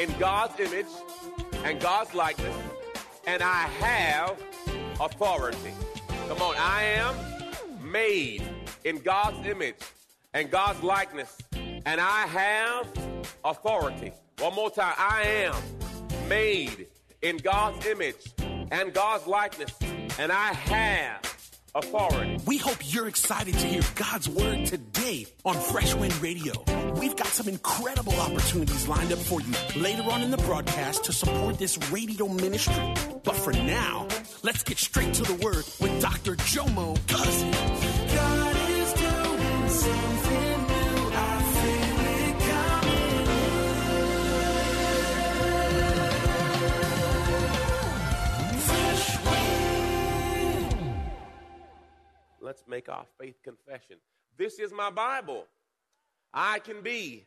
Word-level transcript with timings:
in 0.00 0.10
God's 0.18 0.58
image 0.58 0.86
and 1.62 1.78
God's 1.78 2.14
likeness, 2.14 2.56
and 3.26 3.42
I 3.42 3.68
have 3.80 4.42
authority. 4.98 5.72
Come 6.26 6.40
on, 6.40 6.54
I 6.56 6.84
am 6.84 7.14
made 7.92 8.42
in 8.84 8.96
God's 9.00 9.46
image 9.46 9.76
and 10.32 10.50
God's 10.50 10.82
likeness, 10.82 11.36
and 11.52 12.00
I 12.00 12.26
have 12.28 12.88
authority. 13.44 14.12
One 14.38 14.54
more 14.54 14.70
time, 14.70 14.94
I 14.96 15.22
am 15.22 15.54
made 16.30 16.86
in 17.20 17.36
God's 17.36 17.84
image 17.84 18.32
and 18.70 18.94
God's 18.94 19.26
likeness, 19.26 19.70
and 20.18 20.32
I 20.32 20.54
have 20.54 21.52
authority. 21.74 22.38
We 22.46 22.56
hope 22.56 22.78
you're 22.84 23.08
excited 23.08 23.52
to 23.52 23.66
hear 23.66 23.82
God's 23.96 24.30
word 24.30 24.64
today 24.64 25.26
on 25.44 25.56
Fresh 25.56 25.94
Wind 25.94 26.16
Radio. 26.22 26.54
We've 26.98 27.16
got 27.16 27.28
some 27.28 27.48
incredible 27.48 28.14
opportunities 28.20 28.88
lined 28.88 29.12
up 29.12 29.18
for 29.18 29.40
you 29.40 29.52
later 29.76 30.02
on 30.10 30.22
in 30.22 30.30
the 30.30 30.36
broadcast 30.38 31.04
to 31.04 31.12
support 31.12 31.58
this 31.58 31.78
radio 31.90 32.28
ministry. 32.28 32.94
But 33.24 33.36
for 33.36 33.52
now, 33.52 34.06
let's 34.42 34.62
get 34.62 34.78
straight 34.78 35.14
to 35.14 35.22
the 35.22 35.34
word 35.34 35.64
with 35.80 36.00
Dr. 36.00 36.36
Jomo 36.36 36.96
Cousins. 37.06 37.56
God 38.14 38.56
is 38.70 38.92
doing 38.94 39.68
something 39.68 40.66
new. 40.66 41.10
I 41.12 41.42
feel 41.54 42.00
it 42.16 42.38
coming. 42.50 43.26
Fresh. 48.60 49.18
Let's 52.40 52.64
make 52.66 52.88
our 52.88 53.04
faith 53.18 53.36
confession. 53.42 53.96
This 54.36 54.58
is 54.58 54.72
my 54.72 54.90
Bible. 54.90 55.46
I 56.32 56.58
can 56.60 56.82
be 56.82 57.26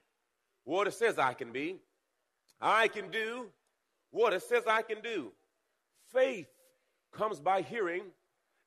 what 0.64 0.88
it 0.88 0.94
says 0.94 1.20
I 1.20 1.34
can 1.34 1.52
be. 1.52 1.78
I 2.62 2.88
can 2.88 3.10
do 3.10 3.48
what 4.12 4.34
it 4.34 4.44
says 4.44 4.64
I 4.68 4.82
can 4.82 5.02
do. 5.02 5.32
Faith 6.12 6.48
comes 7.12 7.40
by 7.40 7.62
hearing, 7.62 8.04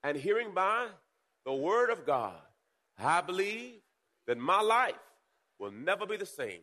and 0.02 0.16
hearing 0.16 0.52
by 0.54 0.86
the 1.44 1.52
Word 1.52 1.90
of 1.90 2.06
God. 2.06 2.34
I 2.98 3.20
believe 3.20 3.74
that 4.26 4.38
my 4.38 4.60
life 4.60 4.94
will 5.58 5.70
never 5.70 6.06
be 6.06 6.16
the 6.16 6.26
same 6.26 6.60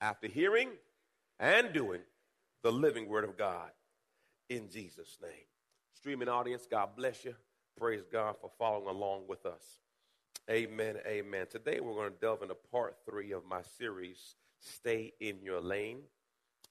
after 0.00 0.26
hearing 0.26 0.70
and 1.38 1.72
doing 1.72 2.00
the 2.62 2.72
living 2.72 3.08
Word 3.08 3.24
of 3.24 3.36
God. 3.36 3.70
In 4.48 4.68
Jesus' 4.70 5.18
name. 5.22 5.46
Streaming 5.94 6.28
audience, 6.28 6.66
God 6.70 6.90
bless 6.96 7.24
you. 7.24 7.34
Praise 7.76 8.04
God 8.10 8.36
for 8.40 8.50
following 8.58 8.88
along 8.88 9.24
with 9.28 9.44
us. 9.46 9.62
Amen. 10.48 10.94
Amen. 11.04 11.46
Today 11.50 11.80
we're 11.80 11.94
going 11.94 12.12
to 12.12 12.20
delve 12.20 12.42
into 12.42 12.54
part 12.70 12.94
three 13.04 13.32
of 13.32 13.42
my 13.44 13.62
series, 13.78 14.36
Stay 14.60 15.12
in 15.18 15.42
Your 15.42 15.60
Lane. 15.60 16.02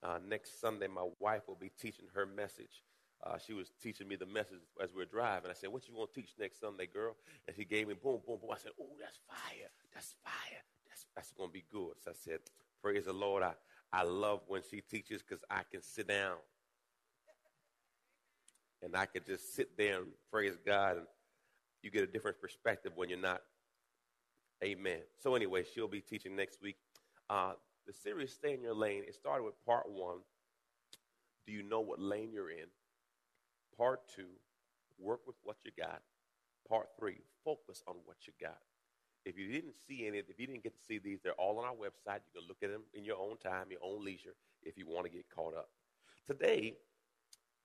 Uh, 0.02 0.18
next 0.26 0.62
Sunday, 0.62 0.88
my 0.88 1.06
wife 1.20 1.42
will 1.46 1.58
be 1.60 1.72
teaching 1.78 2.06
her 2.14 2.26
message. 2.26 2.84
Uh, 3.22 3.38
she 3.38 3.52
was 3.52 3.72
teaching 3.84 4.08
me 4.08 4.16
the 4.16 4.26
message 4.26 4.60
as 4.82 4.94
we 4.94 5.00
were 5.00 5.06
driving. 5.06 5.52
I 5.52 5.54
said, 5.56 5.74
What 5.74 5.90
you 5.90 5.94
want 5.94 6.14
to 6.14 6.22
teach 6.22 6.30
next 6.40 6.62
Sunday, 6.62 6.86
girl? 6.86 7.18
And 7.48 7.56
she 7.58 7.66
gave 7.66 7.90
me 7.90 7.96
boom, 7.96 8.22
boom, 8.26 8.38
boom. 8.40 8.52
I 8.54 8.58
said, 8.58 8.72
Oh, 8.80 8.96
that's 8.98 9.20
fire. 9.28 9.70
That's 9.94 10.16
fire. 10.24 10.64
That's, 10.88 11.06
that's 11.14 11.32
going 11.34 11.50
to 11.50 11.54
be 11.54 11.66
good. 11.70 11.96
So 12.02 12.12
I 12.12 12.14
said, 12.14 12.40
Praise 12.82 13.04
the 13.06 13.14
Lord. 13.14 13.44
I, 13.44 13.56
I 13.92 14.04
love 14.04 14.40
when 14.48 14.62
she 14.72 14.80
teaches 14.80 15.22
because 15.22 15.44
I 15.50 15.64
can 15.70 15.82
sit 15.82 16.08
down 16.08 16.38
and 18.82 18.96
I 18.96 19.06
could 19.06 19.26
just 19.26 19.54
sit 19.54 19.76
there 19.78 19.98
and 19.98 20.08
praise 20.32 20.56
God, 20.66 20.98
and 20.98 21.06
you 21.82 21.92
get 21.92 22.04
a 22.04 22.08
different 22.08 22.40
perspective 22.40 22.94
when 22.96 23.10
you're 23.10 23.20
not. 23.20 23.42
Amen. 24.64 25.02
So 25.22 25.36
anyway, 25.36 25.64
she'll 25.74 25.88
be 25.88 26.02
teaching 26.02 26.36
next 26.36 26.62
week. 26.62 26.78
Uh, 27.30 27.54
the 27.86 27.94
series 27.94 28.34
"Stay 28.34 28.54
in 28.54 28.62
Your 28.62 28.74
Lane." 28.74 29.04
It 29.08 29.16
started 29.16 29.44
with 29.44 29.56
part 29.66 29.90
one. 29.90 30.20
Do 31.46 31.52
you 31.54 31.62
know 31.62 31.82
what 31.82 32.00
lane 32.00 32.32
you're 32.34 32.50
in? 32.50 32.68
Part 33.78 34.02
two, 34.16 34.30
work 34.98 35.22
with 35.28 35.36
what 35.44 35.58
you 35.64 35.72
got. 35.78 36.02
Part 36.68 36.88
three, 36.98 37.20
focus 37.44 37.84
on 37.88 37.96
what 38.06 38.18
you 38.26 38.34
got. 38.42 38.58
If 39.26 39.38
you 39.38 39.48
didn't 39.52 39.76
see 39.88 40.08
any, 40.08 40.20
if 40.20 40.26
you 40.40 40.48
didn't 40.48 40.64
get 40.64 40.76
to 40.76 40.86
see 40.86 40.98
these, 40.98 41.20
they're 41.24 41.34
all 41.34 41.60
on 41.60 41.66
our 41.66 41.74
website. 41.74 42.22
You 42.34 42.40
can 42.40 42.48
look 42.48 42.58
at 42.64 42.72
them 42.72 42.84
in 42.94 43.04
your 43.04 43.18
own 43.18 43.38
time, 43.38 43.68
your 43.70 43.82
own 43.84 44.04
leisure, 44.04 44.36
if 44.64 44.78
you 44.78 44.86
want 44.88 45.06
to 45.06 45.12
get 45.12 45.26
caught 45.30 45.56
up. 45.56 45.70
Today, 46.28 46.76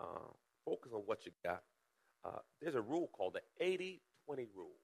uh, 0.00 0.32
focus 0.64 0.92
on 0.94 1.02
what 1.06 1.24
you 1.24 1.32
got. 1.44 1.62
Uh, 2.24 2.40
there's 2.60 2.74
a 2.74 2.80
rule 2.80 3.08
called 3.12 3.34
the 3.34 3.64
80 3.64 4.02
20 4.26 4.46
rule. 4.54 4.76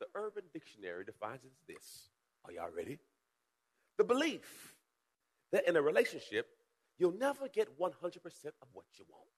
The 0.00 0.06
Urban 0.14 0.44
Dictionary 0.52 1.04
defines 1.04 1.44
it 1.44 1.50
as 1.52 1.74
this. 1.74 2.08
Are 2.44 2.52
y'all 2.52 2.74
ready? 2.74 2.98
The 3.96 4.04
belief 4.04 4.74
that 5.52 5.68
in 5.68 5.76
a 5.76 5.82
relationship, 5.82 6.46
you'll 6.98 7.18
never 7.18 7.48
get 7.48 7.78
100% 7.78 7.84
of 7.84 8.68
what 8.72 8.84
you 8.94 9.04
want. 9.08 9.28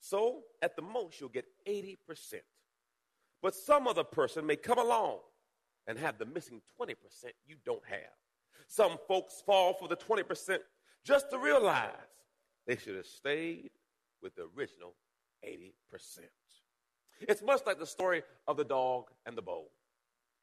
So, 0.00 0.42
at 0.62 0.76
the 0.76 0.82
most, 0.82 1.20
you'll 1.20 1.28
get 1.28 1.46
80%. 1.66 1.96
But 3.42 3.54
some 3.54 3.86
other 3.86 4.04
person 4.04 4.46
may 4.46 4.56
come 4.56 4.78
along 4.78 5.18
and 5.86 5.98
have 5.98 6.18
the 6.18 6.26
missing 6.26 6.60
20% 6.80 6.94
you 7.46 7.56
don't 7.64 7.84
have. 7.86 7.98
Some 8.68 8.96
folks 9.08 9.42
fall 9.44 9.74
for 9.74 9.88
the 9.88 9.96
20% 9.96 10.58
just 11.04 11.30
to 11.30 11.38
realize 11.38 11.90
they 12.66 12.76
should 12.76 12.96
have 12.96 13.06
stayed 13.06 13.70
with 14.22 14.34
the 14.34 14.48
original 14.56 14.94
80%. 15.44 15.72
It's 17.20 17.42
much 17.42 17.60
like 17.66 17.78
the 17.78 17.86
story 17.86 18.22
of 18.46 18.56
the 18.56 18.64
dog 18.64 19.10
and 19.26 19.36
the 19.36 19.42
bone. 19.42 19.66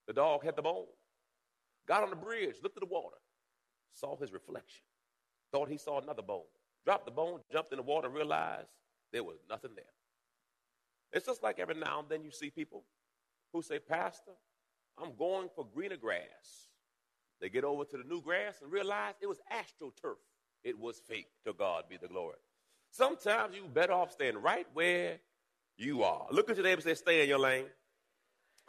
The 0.07 0.13
dog 0.13 0.43
had 0.43 0.55
the 0.55 0.61
bone, 0.61 0.85
got 1.87 2.03
on 2.03 2.09
the 2.09 2.15
bridge, 2.15 2.55
looked 2.61 2.77
at 2.77 2.87
the 2.87 2.93
water, 2.93 3.17
saw 3.93 4.15
his 4.17 4.31
reflection, 4.31 4.83
thought 5.51 5.69
he 5.69 5.77
saw 5.77 5.99
another 5.99 6.21
bone, 6.21 6.43
dropped 6.85 7.05
the 7.05 7.11
bone, 7.11 7.39
jumped 7.51 7.71
in 7.71 7.77
the 7.77 7.83
water, 7.83 8.09
realized 8.09 8.69
there 9.11 9.23
was 9.23 9.37
nothing 9.49 9.71
there. 9.75 9.85
It's 11.11 11.25
just 11.25 11.41
like 11.41 11.59
every 11.59 11.75
now 11.75 11.99
and 11.99 12.09
then 12.09 12.23
you 12.23 12.31
see 12.31 12.49
people 12.49 12.83
who 13.53 13.61
say, 13.61 13.79
Pastor, 13.79 14.33
I'm 15.01 15.15
going 15.17 15.49
for 15.55 15.65
greener 15.73 15.97
grass. 15.97 16.69
They 17.41 17.49
get 17.49 17.63
over 17.63 17.85
to 17.85 17.97
the 17.97 18.03
new 18.03 18.21
grass 18.21 18.61
and 18.61 18.71
realize 18.71 19.13
it 19.21 19.27
was 19.27 19.39
astroturf. 19.51 20.15
It 20.63 20.79
was 20.79 20.99
fake. 21.07 21.27
To 21.45 21.53
God 21.53 21.83
be 21.89 21.97
the 21.97 22.07
glory. 22.07 22.37
Sometimes 22.91 23.55
you 23.55 23.63
better 23.71 23.93
off 23.93 24.11
staying 24.11 24.37
right 24.37 24.65
where 24.73 25.19
you 25.77 26.03
are. 26.03 26.27
Look 26.31 26.49
at 26.49 26.55
your 26.55 26.63
neighbor 26.63 26.75
and 26.75 26.83
say, 26.83 26.93
stay 26.93 27.23
in 27.23 27.29
your 27.29 27.39
lane. 27.39 27.65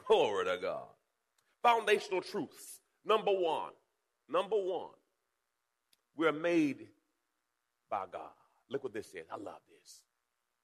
Glory 0.06 0.44
to 0.46 0.58
God. 0.60 0.86
Foundational 1.62 2.20
truths. 2.20 2.80
Number 3.04 3.32
one. 3.32 3.72
Number 4.28 4.56
one. 4.56 4.90
We're 6.16 6.32
made 6.32 6.88
by 7.90 8.04
God. 8.10 8.30
Look 8.70 8.84
what 8.84 8.92
this 8.92 9.06
says. 9.10 9.26
I 9.30 9.36
love 9.36 9.60
this. 9.68 10.02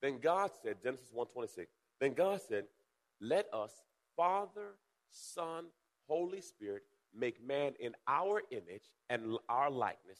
Then 0.00 0.18
God 0.18 0.50
said, 0.62 0.82
Genesis 0.82 1.12
1:26. 1.14 1.66
Then 2.00 2.14
God 2.14 2.40
said, 2.40 2.64
Let 3.20 3.46
us, 3.52 3.70
Father, 4.16 4.74
Son, 5.10 5.66
Holy 6.08 6.40
Spirit, 6.40 6.82
make 7.14 7.44
man 7.46 7.74
in 7.78 7.94
our 8.08 8.42
image 8.50 8.90
and 9.08 9.38
our 9.48 9.70
likeness, 9.70 10.18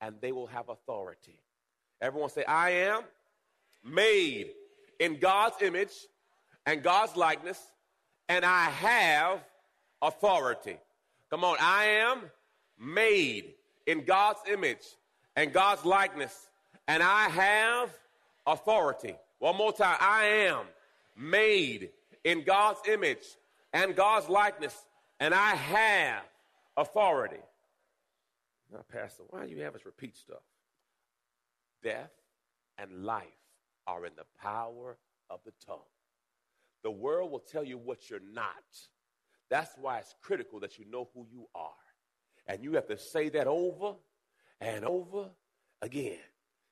and 0.00 0.16
they 0.20 0.30
will 0.30 0.46
have 0.46 0.68
authority. 0.68 1.40
Everyone 2.00 2.30
say, 2.30 2.44
I 2.44 2.70
am 2.70 3.02
made 3.84 4.52
in 4.98 5.18
God's 5.18 5.60
image 5.62 5.92
and 6.66 6.82
God's 6.82 7.16
likeness, 7.16 7.60
and 8.28 8.44
I 8.44 8.64
have 8.64 9.40
authority. 10.02 10.76
Come 11.30 11.44
on, 11.44 11.56
I 11.60 11.84
am 11.84 12.22
made 12.78 13.54
in 13.86 14.04
God's 14.04 14.40
image 14.50 14.84
and 15.36 15.52
God's 15.52 15.84
likeness, 15.84 16.48
and 16.86 17.02
I 17.02 17.28
have 17.28 17.90
authority. 18.46 19.14
One 19.38 19.56
more 19.56 19.72
time. 19.72 19.96
I 20.00 20.24
am 20.24 20.64
made 21.16 21.90
in 22.24 22.44
God's 22.44 22.80
image 22.88 23.24
and 23.72 23.94
God's 23.94 24.28
likeness, 24.28 24.76
and 25.20 25.32
I 25.32 25.54
have 25.54 26.22
authority. 26.76 27.42
Now, 28.72 28.84
Pastor, 28.92 29.22
why 29.28 29.46
do 29.46 29.52
you 29.52 29.62
have 29.62 29.74
us 29.74 29.84
repeat 29.84 30.16
stuff? 30.16 30.42
Death 31.82 32.10
and 32.76 33.04
life 33.04 33.37
are 33.88 34.04
in 34.04 34.12
the 34.16 34.26
power 34.40 34.98
of 35.30 35.40
the 35.44 35.52
tongue. 35.66 35.78
The 36.84 36.90
world 36.90 37.32
will 37.32 37.40
tell 37.40 37.64
you 37.64 37.78
what 37.78 38.08
you're 38.08 38.20
not. 38.32 38.52
That's 39.50 39.72
why 39.80 39.98
it's 39.98 40.14
critical 40.22 40.60
that 40.60 40.78
you 40.78 40.84
know 40.88 41.08
who 41.14 41.26
you 41.32 41.46
are. 41.54 41.70
And 42.46 42.62
you 42.62 42.74
have 42.74 42.86
to 42.88 42.98
say 42.98 43.30
that 43.30 43.46
over 43.46 43.94
and 44.60 44.84
over 44.84 45.30
again. 45.82 46.18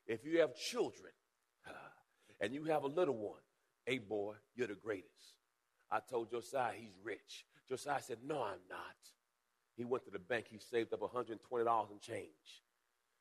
If 0.06 0.24
you 0.24 0.40
have 0.40 0.54
children 0.54 1.12
and 2.40 2.54
you 2.54 2.64
have 2.64 2.84
a 2.84 2.88
little 2.88 3.16
one, 3.16 3.40
hey 3.86 3.98
boy, 3.98 4.34
you're 4.54 4.68
the 4.68 4.74
greatest. 4.74 5.10
I 5.90 6.00
told 6.08 6.30
Josiah 6.30 6.72
he's 6.76 6.96
rich. 7.02 7.46
Josiah 7.68 8.02
said, 8.02 8.18
No, 8.24 8.42
I'm 8.42 8.60
not. 8.68 8.96
He 9.76 9.84
went 9.84 10.04
to 10.04 10.10
the 10.10 10.18
bank, 10.18 10.46
he 10.48 10.58
saved 10.58 10.92
up 10.92 11.00
$120 11.00 11.90
and 11.90 12.00
change. 12.00 12.62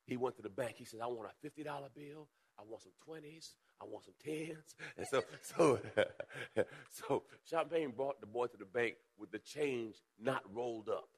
He 0.06 0.16
went 0.16 0.36
to 0.36 0.42
the 0.42 0.48
bank, 0.48 0.76
he 0.76 0.84
said, 0.84 1.00
I 1.02 1.06
want 1.06 1.28
a 1.28 1.46
$50 1.46 1.64
bill, 1.64 2.28
I 2.58 2.62
want 2.66 2.82
some 2.82 2.92
20s, 3.06 3.54
I 3.80 3.84
want 3.84 4.04
some 4.04 4.14
tens. 4.22 4.74
And 4.96 5.06
so, 5.06 5.22
so, 5.42 5.78
so 6.90 7.22
Charmaine 7.50 7.94
brought 7.94 8.20
the 8.20 8.26
boy 8.26 8.46
to 8.46 8.56
the 8.56 8.64
bank 8.64 8.94
with 9.18 9.30
the 9.30 9.38
change 9.38 9.96
not 10.20 10.42
rolled 10.52 10.88
up. 10.88 11.08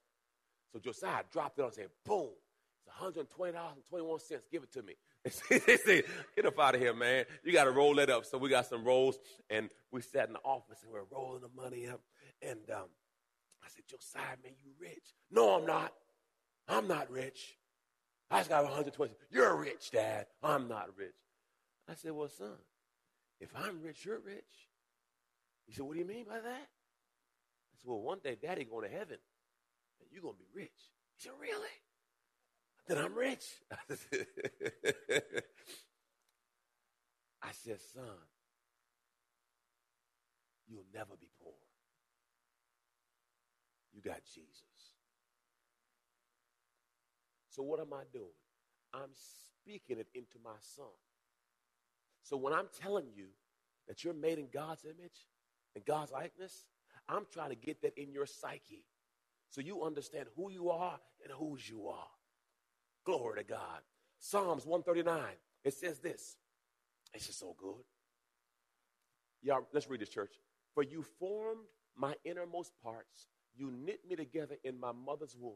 So 0.72 0.78
Josiah 0.78 1.22
dropped 1.32 1.58
it 1.58 1.62
on 1.62 1.68
and 1.68 1.74
said, 1.74 1.88
boom, 2.04 2.28
it's 2.86 3.32
$120.21. 3.32 4.40
Give 4.50 4.62
it 4.62 4.72
to 4.72 4.82
me. 4.82 4.94
they 5.24 5.76
said, 5.76 6.04
get 6.36 6.46
up 6.46 6.58
out 6.58 6.74
of 6.74 6.80
here, 6.80 6.94
man. 6.94 7.24
You 7.44 7.52
got 7.52 7.64
to 7.64 7.70
roll 7.70 7.94
that 7.96 8.10
up. 8.10 8.24
So 8.24 8.38
we 8.38 8.48
got 8.48 8.66
some 8.66 8.84
rolls, 8.84 9.18
and 9.50 9.70
we 9.90 10.00
sat 10.02 10.28
in 10.28 10.34
the 10.34 10.40
office 10.40 10.82
and 10.82 10.92
we 10.92 10.98
are 10.98 11.06
rolling 11.10 11.42
the 11.42 11.50
money 11.60 11.86
up. 11.86 12.00
And 12.42 12.60
um, 12.70 12.88
I 13.62 13.68
said, 13.68 13.84
Josiah, 13.88 14.36
man, 14.42 14.52
you 14.62 14.72
rich. 14.80 15.14
No, 15.30 15.58
I'm 15.58 15.66
not. 15.66 15.92
I'm 16.68 16.86
not 16.86 17.10
rich. 17.10 17.56
I 18.30 18.38
just 18.38 18.50
got 18.50 18.62
120. 18.64 19.14
You're 19.30 19.56
rich, 19.56 19.90
Dad. 19.90 20.26
I'm 20.42 20.68
not 20.68 20.90
rich. 20.96 21.14
I 21.88 21.94
said, 21.94 22.12
Well, 22.12 22.28
son, 22.28 22.58
if 23.40 23.50
I'm 23.56 23.82
rich, 23.82 24.04
you're 24.04 24.20
rich. 24.20 24.68
He 25.66 25.72
said, 25.72 25.84
What 25.84 25.94
do 25.94 26.00
you 26.00 26.06
mean 26.06 26.26
by 26.28 26.40
that? 26.40 26.44
I 26.44 27.74
said, 27.76 27.86
Well, 27.86 28.00
one 28.00 28.18
day 28.22 28.36
daddy 28.40 28.64
going 28.64 28.88
to 28.88 28.94
heaven 28.94 29.18
and 30.00 30.08
you're 30.12 30.22
going 30.22 30.34
to 30.34 30.40
be 30.40 30.50
rich. 30.54 30.92
He 31.16 31.22
said, 31.22 31.32
Really? 31.40 31.68
Then 32.86 32.98
I'm 32.98 33.14
rich. 33.14 33.44
I 37.42 37.52
said, 37.52 37.80
Son, 37.80 38.18
you'll 40.66 40.86
never 40.92 41.16
be 41.20 41.28
poor. 41.42 41.52
You 43.92 44.02
got 44.02 44.20
Jesus. 44.24 44.62
So 47.50 47.62
what 47.62 47.80
am 47.80 47.92
I 47.92 48.04
doing? 48.12 48.28
I'm 48.94 49.10
speaking 49.12 49.98
it 49.98 50.08
into 50.14 50.38
my 50.44 50.56
son. 50.60 50.86
So 52.28 52.36
when 52.36 52.52
I'm 52.52 52.68
telling 52.82 53.06
you 53.16 53.28
that 53.86 54.04
you're 54.04 54.12
made 54.12 54.38
in 54.38 54.48
God's 54.52 54.84
image 54.84 55.26
and 55.74 55.82
God's 55.86 56.12
likeness, 56.12 56.66
I'm 57.08 57.24
trying 57.32 57.48
to 57.48 57.56
get 57.56 57.80
that 57.80 57.96
in 57.96 58.12
your 58.12 58.26
psyche 58.26 58.84
so 59.48 59.62
you 59.62 59.82
understand 59.82 60.26
who 60.36 60.50
you 60.50 60.68
are 60.68 61.00
and 61.24 61.32
whose 61.32 61.66
you 61.66 61.88
are. 61.88 62.10
Glory 63.06 63.38
to 63.38 63.44
God. 63.44 63.80
Psalms 64.18 64.66
139, 64.66 65.22
it 65.64 65.72
says 65.72 66.00
this. 66.00 66.36
It's 67.14 67.26
just 67.26 67.38
so 67.40 67.56
good. 67.58 67.82
Y'all, 69.40 69.66
let's 69.72 69.88
read 69.88 70.00
this, 70.00 70.10
church. 70.10 70.34
For 70.74 70.82
you 70.82 71.02
formed 71.18 71.64
my 71.96 72.14
innermost 72.26 72.72
parts, 72.84 73.28
you 73.56 73.70
knit 73.70 74.00
me 74.06 74.16
together 74.16 74.56
in 74.64 74.78
my 74.78 74.92
mother's 74.92 75.34
womb. 75.34 75.54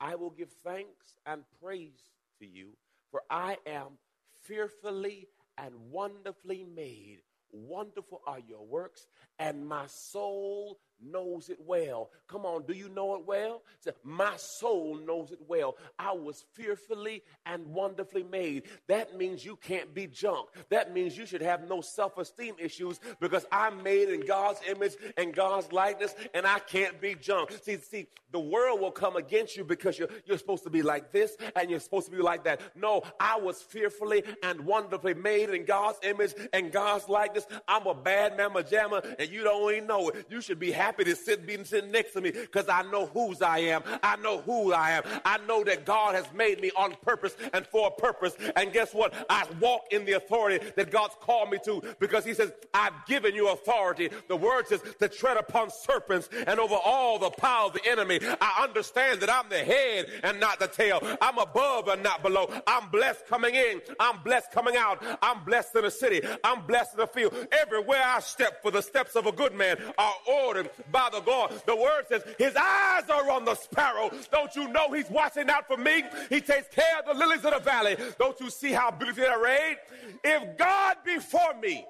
I 0.00 0.14
will 0.14 0.30
give 0.30 0.50
thanks 0.64 1.18
and 1.26 1.42
praise 1.62 2.08
to 2.38 2.46
you, 2.46 2.70
for 3.10 3.20
I 3.28 3.58
am 3.66 3.98
fearfully 4.44 5.28
and 5.64 5.74
wonderfully 5.90 6.64
made. 6.64 7.18
Wonderful 7.52 8.22
are 8.26 8.38
your 8.38 8.64
works, 8.64 9.06
and 9.38 9.66
my 9.66 9.86
soul 9.86 10.78
knows 11.02 11.48
it 11.48 11.58
well. 11.66 12.10
Come 12.28 12.44
on, 12.46 12.64
do 12.66 12.72
you 12.72 12.88
know 12.88 13.14
it 13.16 13.26
well? 13.26 13.62
My 14.02 14.36
soul 14.36 14.98
knows 15.06 15.32
it 15.32 15.40
well. 15.48 15.76
I 15.98 16.12
was 16.12 16.44
fearfully 16.54 17.22
and 17.46 17.66
wonderfully 17.66 18.22
made. 18.22 18.64
That 18.88 19.16
means 19.16 19.44
you 19.44 19.56
can't 19.56 19.94
be 19.94 20.06
junk. 20.06 20.48
That 20.68 20.92
means 20.92 21.16
you 21.16 21.26
should 21.26 21.42
have 21.42 21.68
no 21.68 21.80
self 21.80 22.18
esteem 22.18 22.54
issues 22.58 23.00
because 23.20 23.46
I'm 23.50 23.82
made 23.82 24.08
in 24.08 24.20
God's 24.20 24.60
image 24.68 24.92
and 25.16 25.34
God's 25.34 25.72
likeness, 25.72 26.14
and 26.34 26.46
I 26.46 26.58
can't 26.58 27.00
be 27.00 27.14
junk. 27.14 27.52
See, 27.62 27.76
see, 27.76 28.06
the 28.32 28.40
world 28.40 28.80
will 28.80 28.90
come 28.90 29.16
against 29.16 29.56
you 29.56 29.64
because 29.64 29.98
you're, 29.98 30.08
you're 30.24 30.38
supposed 30.38 30.64
to 30.64 30.70
be 30.70 30.82
like 30.82 31.12
this 31.12 31.36
and 31.56 31.70
you're 31.70 31.80
supposed 31.80 32.06
to 32.10 32.16
be 32.16 32.22
like 32.22 32.44
that. 32.44 32.60
No, 32.76 33.02
I 33.18 33.38
was 33.38 33.60
fearfully 33.60 34.22
and 34.42 34.60
wonderfully 34.60 35.14
made 35.14 35.50
in 35.50 35.64
God's 35.64 35.98
image 36.02 36.34
and 36.52 36.70
God's 36.70 37.08
likeness. 37.08 37.46
I'm 37.66 37.86
a 37.86 37.94
bad 37.94 38.36
mamma 38.36 38.62
jamma, 38.62 39.16
and 39.18 39.30
you 39.30 39.42
don't 39.42 39.72
even 39.72 39.86
know 39.86 40.10
it. 40.10 40.26
You 40.30 40.40
should 40.40 40.58
be 40.58 40.70
happy 40.70 40.89
happy 40.90 41.04
to 41.04 41.14
sit, 41.14 41.46
be 41.46 41.56
sitting 41.62 41.92
next 41.92 42.14
to 42.14 42.20
me 42.20 42.32
because 42.32 42.68
I 42.68 42.82
know 42.82 43.06
whose 43.06 43.40
I 43.42 43.58
am. 43.58 43.84
I 44.02 44.16
know 44.16 44.40
who 44.40 44.72
I 44.72 44.90
am. 44.90 45.04
I 45.24 45.38
know 45.46 45.62
that 45.62 45.84
God 45.84 46.16
has 46.16 46.24
made 46.34 46.60
me 46.60 46.72
on 46.76 46.96
purpose 47.02 47.36
and 47.52 47.64
for 47.64 47.86
a 47.86 48.00
purpose. 48.00 48.34
And 48.56 48.72
guess 48.72 48.92
what? 48.92 49.14
I 49.30 49.46
walk 49.60 49.82
in 49.92 50.04
the 50.04 50.14
authority 50.14 50.72
that 50.74 50.90
God's 50.90 51.14
called 51.20 51.50
me 51.50 51.58
to 51.64 51.80
because 52.00 52.24
He 52.24 52.34
says, 52.34 52.50
I've 52.74 53.06
given 53.06 53.36
you 53.36 53.50
authority. 53.50 54.10
The 54.26 54.34
word 54.34 54.66
says 54.66 54.80
to 54.98 55.08
tread 55.08 55.36
upon 55.36 55.70
serpents 55.70 56.28
and 56.44 56.58
over 56.58 56.74
all 56.74 57.20
the 57.20 57.30
power 57.30 57.66
of 57.66 57.74
the 57.74 57.86
enemy. 57.86 58.18
I 58.40 58.64
understand 58.64 59.20
that 59.20 59.30
I'm 59.30 59.48
the 59.48 59.58
head 59.58 60.06
and 60.24 60.40
not 60.40 60.58
the 60.58 60.66
tail. 60.66 60.98
I'm 61.20 61.38
above 61.38 61.86
and 61.86 62.02
not 62.02 62.20
below. 62.20 62.52
I'm 62.66 62.90
blessed 62.90 63.28
coming 63.28 63.54
in. 63.54 63.80
I'm 64.00 64.24
blessed 64.24 64.50
coming 64.50 64.74
out. 64.76 65.04
I'm 65.22 65.44
blessed 65.44 65.76
in 65.76 65.82
the 65.82 65.90
city. 65.92 66.20
I'm 66.42 66.66
blessed 66.66 66.94
in 66.94 67.00
the 67.00 67.06
field. 67.06 67.34
Everywhere 67.52 68.02
I 68.04 68.18
step, 68.18 68.60
for 68.60 68.72
the 68.72 68.82
steps 68.82 69.14
of 69.14 69.26
a 69.26 69.32
good 69.32 69.54
man 69.54 69.76
are 69.96 70.14
ordered 70.26 70.70
by 70.90 71.08
the 71.12 71.20
God. 71.20 71.62
The 71.66 71.76
word 71.76 72.04
says, 72.08 72.22
His 72.38 72.54
eyes 72.56 73.08
are 73.08 73.30
on 73.30 73.44
the 73.44 73.54
sparrow. 73.54 74.10
Don't 74.32 74.54
you 74.56 74.68
know 74.68 74.92
He's 74.92 75.10
watching 75.10 75.48
out 75.50 75.66
for 75.66 75.76
me? 75.76 76.04
He 76.28 76.40
takes 76.40 76.68
care 76.74 76.98
of 76.98 77.06
the 77.06 77.14
lilies 77.14 77.44
of 77.44 77.54
the 77.54 77.60
valley. 77.60 77.96
Don't 78.18 78.38
you 78.40 78.50
see 78.50 78.72
how 78.72 78.90
beautifully 78.90 79.26
arrayed? 79.26 79.76
If 80.24 80.56
God 80.56 80.96
be 81.04 81.18
for 81.18 81.54
me, 81.60 81.84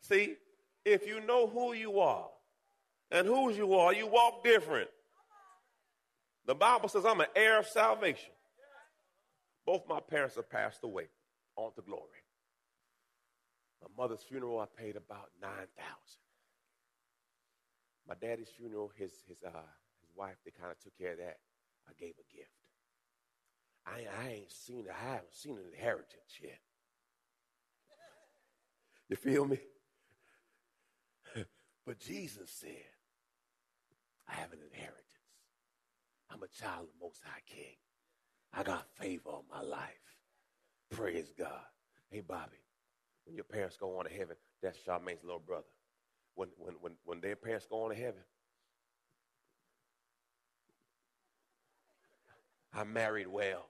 see, 0.00 0.36
if 0.84 1.06
you 1.06 1.20
know 1.20 1.46
who 1.46 1.74
you 1.74 2.00
are 2.00 2.28
and 3.10 3.26
whose 3.26 3.56
you 3.56 3.74
are, 3.74 3.92
you 3.92 4.06
walk 4.06 4.44
different. 4.44 4.88
The 6.46 6.54
Bible 6.54 6.88
says, 6.88 7.04
I'm 7.04 7.20
an 7.20 7.28
heir 7.36 7.58
of 7.60 7.66
salvation. 7.66 8.30
Both 9.64 9.88
my 9.88 10.00
parents 10.00 10.36
have 10.36 10.50
passed 10.50 10.82
away. 10.82 11.08
On 11.54 11.70
to 11.74 11.82
glory. 11.82 12.22
My 13.82 14.02
mother's 14.02 14.22
funeral, 14.22 14.58
I 14.58 14.66
paid 14.80 14.96
about 14.96 15.28
9000 15.40 16.21
my 18.08 18.14
daddy's 18.14 18.50
funeral, 18.56 18.90
his 18.96 19.12
his 19.26 19.42
uh 19.44 19.68
his 20.00 20.10
wife, 20.16 20.36
they 20.44 20.50
kind 20.50 20.70
of 20.70 20.78
took 20.80 20.96
care 20.98 21.12
of 21.12 21.18
that. 21.18 21.38
I 21.88 21.92
gave 21.98 22.14
a 22.18 22.34
gift. 22.34 22.50
I 23.86 24.06
I 24.22 24.28
ain't 24.30 24.52
seen 24.52 24.86
I 24.88 25.10
haven't 25.12 25.34
seen 25.34 25.58
an 25.58 25.64
inheritance 25.72 26.38
yet. 26.42 26.58
You 29.08 29.16
feel 29.16 29.44
me? 29.44 29.58
but 31.86 31.98
Jesus 31.98 32.50
said, 32.50 32.88
I 34.28 34.34
have 34.34 34.52
an 34.52 34.60
inheritance. 34.72 35.02
I'm 36.30 36.42
a 36.42 36.48
child 36.48 36.84
of 36.84 36.92
the 36.98 37.04
Most 37.04 37.20
High 37.22 37.42
King. 37.46 37.76
I 38.54 38.62
got 38.62 38.86
favor 38.96 39.28
on 39.28 39.42
my 39.50 39.60
life. 39.60 40.16
Praise 40.90 41.30
God. 41.38 41.64
Hey, 42.10 42.20
Bobby, 42.20 42.56
when 43.24 43.34
your 43.34 43.44
parents 43.44 43.76
go 43.76 43.98
on 43.98 44.04
to 44.04 44.10
heaven, 44.10 44.36
that's 44.62 44.78
Charmaine's 44.78 45.24
little 45.24 45.40
brother 45.40 45.66
when, 46.34 46.48
when, 46.56 46.74
when, 46.80 46.92
when 47.04 47.20
their 47.20 47.36
parents 47.36 47.66
go 47.68 47.84
on 47.84 47.90
to 47.90 47.96
heaven. 47.96 48.22
I 52.74 52.84
married 52.84 53.28
well. 53.28 53.68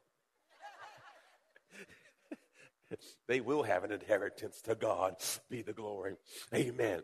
they 3.28 3.40
will 3.40 3.64
have 3.64 3.84
an 3.84 3.92
inheritance 3.92 4.60
to 4.62 4.74
God. 4.74 5.16
Be 5.50 5.62
the 5.62 5.72
glory. 5.72 6.14
Amen. 6.54 7.02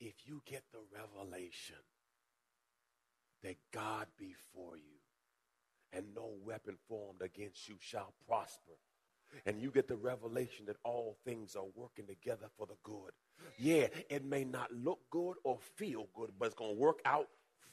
If 0.00 0.14
you 0.24 0.42
get 0.44 0.64
the 0.72 0.80
revelation 0.92 1.76
that 3.42 3.56
God 3.72 4.08
be 4.18 4.34
for 4.52 4.76
you 4.76 4.98
and 5.92 6.06
no 6.14 6.32
weapon 6.44 6.76
formed 6.88 7.22
against 7.22 7.68
you 7.68 7.76
shall 7.78 8.12
prosper, 8.26 8.72
and 9.44 9.60
you 9.60 9.70
get 9.70 9.88
the 9.88 9.96
revelation 9.96 10.66
that 10.66 10.76
all 10.84 11.16
things 11.24 11.56
are 11.56 11.64
working 11.74 12.06
together 12.06 12.46
for 12.56 12.66
the 12.66 12.76
good. 12.82 13.12
Yeah, 13.58 13.86
it 14.08 14.24
may 14.24 14.44
not 14.44 14.72
look 14.72 15.00
good 15.10 15.34
or 15.44 15.58
feel 15.76 16.06
good, 16.14 16.30
but 16.38 16.46
it's 16.46 16.54
going 16.54 16.74
to 16.74 16.80
work 16.80 17.00
out 17.04 17.28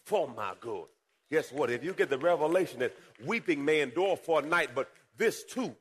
for 0.06 0.28
my 0.28 0.54
good. 0.60 0.86
Guess 1.32 1.52
what? 1.52 1.72
If 1.72 1.84
you 1.84 1.94
get 1.94 2.10
the 2.10 2.18
revelation 2.18 2.80
that 2.80 2.96
weeping 3.26 3.64
may 3.64 3.82
endure 3.82 4.16
for 4.16 4.40
a 4.40 4.46
night, 4.46 4.70
but 4.76 4.90
this 5.18 5.44
too 5.44 5.76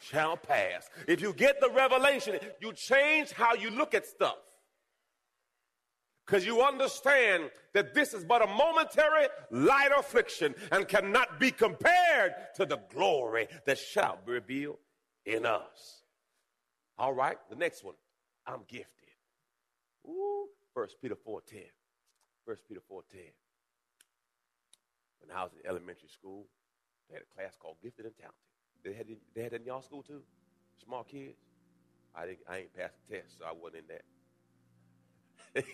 shall 0.00 0.36
pass. 0.36 0.88
If 1.06 1.20
you 1.20 1.32
get 1.32 1.60
the 1.60 1.70
revelation, 1.70 2.38
you 2.60 2.72
change 2.72 3.32
how 3.32 3.54
you 3.54 3.70
look 3.70 3.94
at 3.94 4.06
stuff. 4.06 4.36
Because 6.26 6.46
you 6.46 6.62
understand 6.62 7.50
that 7.74 7.94
this 7.94 8.14
is 8.14 8.24
but 8.24 8.42
a 8.42 8.46
momentary 8.46 9.26
light 9.50 9.90
affliction 9.96 10.54
and 10.70 10.86
cannot 10.86 11.40
be 11.40 11.50
compared 11.50 12.34
to 12.54 12.64
the 12.64 12.78
glory 12.94 13.48
that 13.66 13.78
shall 13.78 14.18
be 14.24 14.32
revealed 14.32 14.78
in 15.26 15.44
us. 15.44 16.04
All 16.98 17.12
right, 17.12 17.36
the 17.50 17.56
next 17.56 17.84
one. 17.84 17.94
I'm 18.46 18.60
gifted. 18.68 18.88
Ooh, 20.06 20.48
1 20.74 20.88
Peter 21.00 21.14
4.10. 21.14 21.62
1 22.44 22.56
Peter 22.68 22.80
4.10. 22.90 23.18
When 25.20 25.36
I 25.36 25.42
was 25.42 25.52
in 25.52 25.68
elementary 25.68 26.08
school, 26.08 26.46
they 27.08 27.14
had 27.14 27.22
a 27.22 27.34
class 27.34 27.56
called 27.56 27.76
Gifted 27.82 28.06
and 28.06 28.14
Talented. 28.16 28.38
They 28.84 28.92
had, 28.94 29.06
they 29.34 29.42
had 29.42 29.52
that 29.52 29.60
in 29.60 29.66
y'all 29.66 29.82
school 29.82 30.02
too? 30.02 30.22
Small 30.84 31.04
kids? 31.04 31.38
I, 32.14 32.26
didn't, 32.26 32.40
I 32.48 32.58
ain't 32.58 32.74
passed 32.74 32.94
the 33.08 33.16
test, 33.16 33.38
so 33.38 33.44
I 33.44 33.52
wasn't 33.52 33.84
in 33.84 33.88
that. 33.88 34.02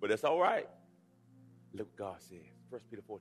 but 0.00 0.10
that's 0.10 0.24
all 0.24 0.40
right. 0.40 0.68
Look 1.72 1.88
what 1.88 1.96
God 1.96 2.22
says. 2.22 2.38
1 2.70 2.80
Peter 2.90 3.02
4.10. 3.08 3.18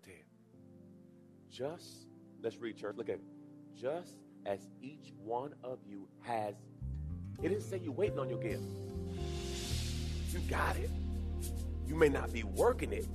Just, 1.49 2.07
let's 2.41 2.57
read 2.57 2.77
church, 2.77 2.95
look 2.97 3.09
at 3.09 3.15
it. 3.15 3.21
Just 3.75 4.19
as 4.45 4.67
each 4.81 5.13
one 5.23 5.53
of 5.63 5.79
you 5.87 6.07
has, 6.21 6.55
it 7.41 7.49
didn't 7.49 7.63
say 7.63 7.79
you're 7.83 7.93
waiting 7.93 8.19
on 8.19 8.29
your 8.29 8.39
gift. 8.39 8.63
You 10.31 10.39
got 10.49 10.75
it. 10.77 10.89
You 11.87 11.95
may 11.95 12.09
not 12.09 12.33
be 12.33 12.43
working 12.43 12.91
it, 12.91 13.07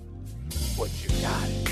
but 0.76 0.90
you 1.02 1.08
got 1.20 1.49
it. 1.49 1.71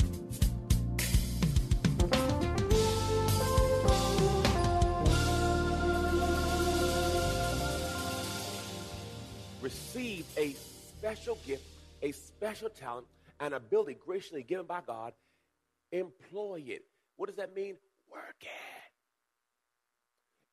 Receive 9.61 10.25
a 10.37 10.53
special 10.97 11.37
gift, 11.45 11.63
a 12.01 12.11
special 12.11 12.69
talent, 12.69 13.07
and 13.39 13.53
ability 13.53 13.97
graciously 14.05 14.43
given 14.43 14.65
by 14.65 14.81
God, 14.85 15.13
employ 15.91 16.63
it. 16.67 16.85
What 17.17 17.27
does 17.27 17.37
that 17.37 17.55
mean? 17.55 17.75
Work 18.11 18.35
it. 18.41 18.47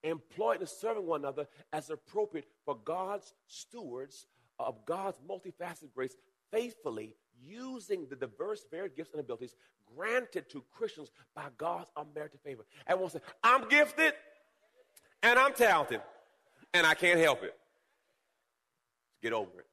Employ 0.09 0.53
it 0.53 0.61
in 0.61 0.67
serving 0.67 1.07
one 1.07 1.21
another 1.21 1.47
as 1.73 1.91
appropriate 1.91 2.47
for 2.65 2.77
God's 2.85 3.35
stewards 3.47 4.27
of 4.59 4.85
God's 4.87 5.19
multifaceted 5.29 5.93
grace, 5.95 6.15
faithfully 6.51 7.15
using 7.45 8.07
the 8.09 8.17
diverse, 8.17 8.65
varied 8.71 8.97
gifts 8.97 9.13
and 9.13 9.21
abilities 9.21 9.55
granted 9.97 10.49
to 10.51 10.65
Christians 10.77 11.11
by 11.35 11.45
God's 11.57 11.91
unmerited 11.97 12.41
favor. 12.41 12.65
Everyone 12.87 13.11
say, 13.11 13.21
I'm 13.43 13.69
gifted 13.69 14.13
and 15.23 15.39
I'm 15.39 15.53
talented 15.53 16.01
and 16.75 16.87
I 16.87 16.95
can't 16.95 17.19
help 17.19 17.43
it. 17.43 17.55
Get 19.23 19.33
over 19.33 19.61
it. 19.61 19.67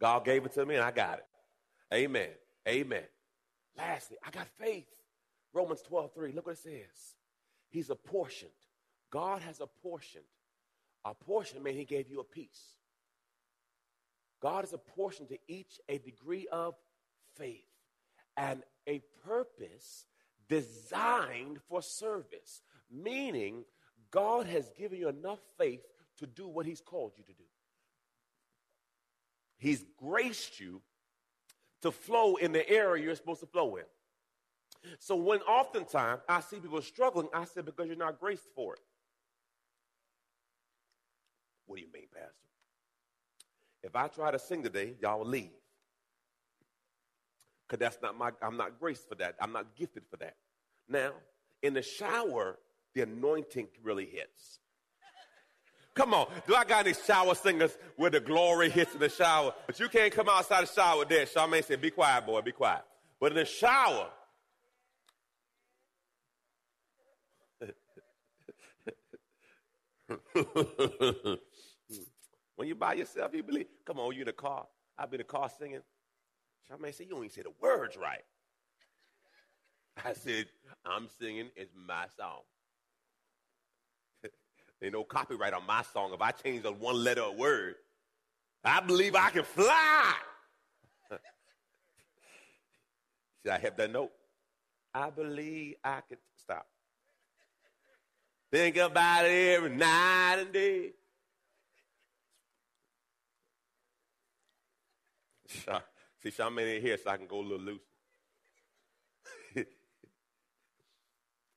God 0.00 0.24
gave 0.24 0.44
it 0.44 0.52
to 0.52 0.64
me 0.64 0.76
and 0.76 0.84
I 0.84 0.90
got 0.90 1.18
it. 1.18 1.26
Amen. 1.92 2.28
Amen. 2.68 3.04
Lastly, 3.76 4.16
I 4.24 4.30
got 4.30 4.46
faith. 4.60 4.86
Romans 5.52 5.82
12, 5.82 6.12
3. 6.14 6.32
Look 6.32 6.46
what 6.46 6.52
it 6.52 6.58
says. 6.58 7.14
He's 7.70 7.90
apportioned. 7.90 8.50
God 9.10 9.40
has 9.42 9.60
apportioned. 9.60 10.24
Apportioned 11.04 11.62
means 11.62 11.78
he 11.78 11.84
gave 11.84 12.10
you 12.10 12.20
a 12.20 12.24
piece. 12.24 12.76
God 14.40 14.60
has 14.60 14.72
apportioned 14.72 15.28
to 15.30 15.38
each 15.48 15.80
a 15.88 15.98
degree 15.98 16.46
of 16.52 16.74
faith 17.36 17.64
and 18.36 18.62
a 18.86 19.00
purpose 19.26 20.06
designed 20.48 21.58
for 21.68 21.82
service. 21.82 22.62
Meaning, 22.90 23.64
God 24.10 24.46
has 24.46 24.70
given 24.78 24.98
you 24.98 25.08
enough 25.08 25.40
faith 25.58 25.80
to 26.18 26.26
do 26.26 26.48
what 26.48 26.66
he's 26.66 26.80
called 26.80 27.12
you 27.16 27.24
to 27.24 27.32
do. 27.32 27.44
He's 29.58 29.84
graced 29.96 30.60
you 30.60 30.80
to 31.82 31.90
flow 31.90 32.36
in 32.36 32.52
the 32.52 32.68
area 32.68 33.04
you're 33.04 33.14
supposed 33.14 33.40
to 33.40 33.46
flow 33.46 33.76
in. 33.76 33.84
So 34.98 35.16
when 35.16 35.40
oftentimes 35.40 36.22
I 36.28 36.40
see 36.40 36.60
people 36.60 36.80
struggling, 36.82 37.28
I 37.34 37.44
say, 37.44 37.60
because 37.60 37.88
you're 37.88 37.96
not 37.96 38.20
graced 38.20 38.48
for 38.54 38.74
it. 38.74 38.80
What 41.66 41.76
do 41.76 41.82
you 41.82 41.92
mean, 41.92 42.06
Pastor? 42.12 42.32
If 43.82 43.94
I 43.94 44.08
try 44.08 44.30
to 44.30 44.38
sing 44.38 44.62
today, 44.62 44.94
y'all 45.00 45.18
will 45.18 45.26
leave. 45.26 45.50
Because 47.66 47.80
that's 47.80 47.98
not 48.00 48.16
my, 48.16 48.30
I'm 48.40 48.56
not 48.56 48.80
graced 48.80 49.08
for 49.08 49.14
that. 49.16 49.34
I'm 49.40 49.52
not 49.52 49.76
gifted 49.76 50.04
for 50.10 50.16
that. 50.18 50.36
Now, 50.88 51.12
in 51.62 51.74
the 51.74 51.82
shower, 51.82 52.58
the 52.94 53.02
anointing 53.02 53.68
really 53.82 54.06
hits. 54.06 54.60
Come 55.98 56.14
on. 56.14 56.28
Do 56.46 56.54
I 56.54 56.64
got 56.64 56.86
any 56.86 56.94
shower 56.94 57.34
singers 57.34 57.76
where 57.96 58.08
the 58.08 58.20
glory 58.20 58.70
hits 58.70 58.94
in 58.94 59.00
the 59.00 59.08
shower? 59.08 59.52
But 59.66 59.80
you 59.80 59.88
can't 59.88 60.12
come 60.12 60.28
outside 60.28 60.62
the 60.62 60.72
shower 60.72 61.04
there. 61.04 61.26
Charmaine 61.26 61.64
said, 61.64 61.80
be 61.80 61.90
quiet, 61.90 62.24
boy, 62.24 62.40
be 62.40 62.52
quiet. 62.52 62.82
But 63.18 63.32
in 63.32 63.38
the 63.38 63.44
shower, 63.44 64.06
when 72.54 72.68
you 72.68 72.76
by 72.76 72.92
yourself, 72.92 73.34
you 73.34 73.42
believe. 73.42 73.66
Come 73.84 73.98
on, 73.98 74.14
you 74.14 74.20
in 74.20 74.26
the 74.26 74.32
car. 74.32 74.68
I'll 74.96 75.08
be 75.08 75.16
in 75.16 75.18
the 75.18 75.24
car 75.24 75.50
singing. 75.58 75.80
Charmaine 76.70 76.94
said, 76.94 77.06
you 77.06 77.14
don't 77.14 77.24
even 77.24 77.30
say 77.30 77.42
the 77.42 77.50
words 77.60 77.96
right. 77.96 78.22
I 80.04 80.12
said, 80.12 80.46
I'm 80.86 81.08
singing, 81.20 81.48
it's 81.56 81.72
my 81.74 82.06
song. 82.16 82.42
There's 84.80 84.92
no 84.92 85.04
copyright 85.04 85.52
on 85.52 85.66
my 85.66 85.82
song 85.82 86.12
if 86.12 86.20
I 86.20 86.30
change 86.30 86.64
on 86.64 86.78
one 86.78 87.02
letter 87.02 87.22
or 87.22 87.34
word. 87.34 87.74
I 88.64 88.80
believe 88.80 89.14
I 89.14 89.30
can 89.30 89.44
fly. 89.44 90.14
Should 93.42 93.52
I 93.52 93.58
have 93.58 93.76
that 93.76 93.90
note? 93.90 94.12
I 94.94 95.10
believe 95.10 95.76
I 95.82 96.00
can 96.08 96.18
stop. 96.36 96.66
Think 98.50 98.76
about 98.76 99.26
it 99.26 99.56
every 99.56 99.70
night 99.70 100.36
and 100.38 100.52
day. 100.52 100.92
See, 106.22 106.30
Charmaine 106.30 106.74
ain't 106.74 106.82
here, 106.82 106.98
so 107.02 107.10
I 107.10 107.16
can 107.16 107.26
go 107.26 107.40
a 107.40 107.42
little 107.42 107.58
loose. 107.64 107.80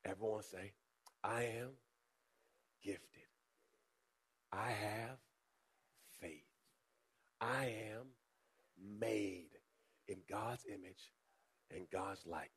Everyone 0.05 0.43
say, 0.43 0.73
I 1.23 1.43
am 1.43 1.69
gifted. 2.83 3.29
I 4.51 4.69
have 4.69 5.17
faith. 6.19 6.43
I 7.39 7.73
am 7.91 8.07
made 8.99 9.49
in 10.07 10.17
God's 10.29 10.65
image 10.67 11.13
and 11.75 11.89
God's 11.91 12.25
likeness. 12.25 12.51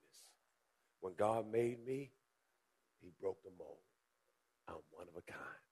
When 1.00 1.14
God 1.14 1.50
made 1.50 1.84
me, 1.84 2.10
He 3.00 3.10
broke 3.20 3.42
the 3.42 3.50
mold. 3.58 3.78
I'm 4.68 4.76
one 4.90 5.06
of 5.08 5.16
a 5.16 5.30
kind. 5.30 5.64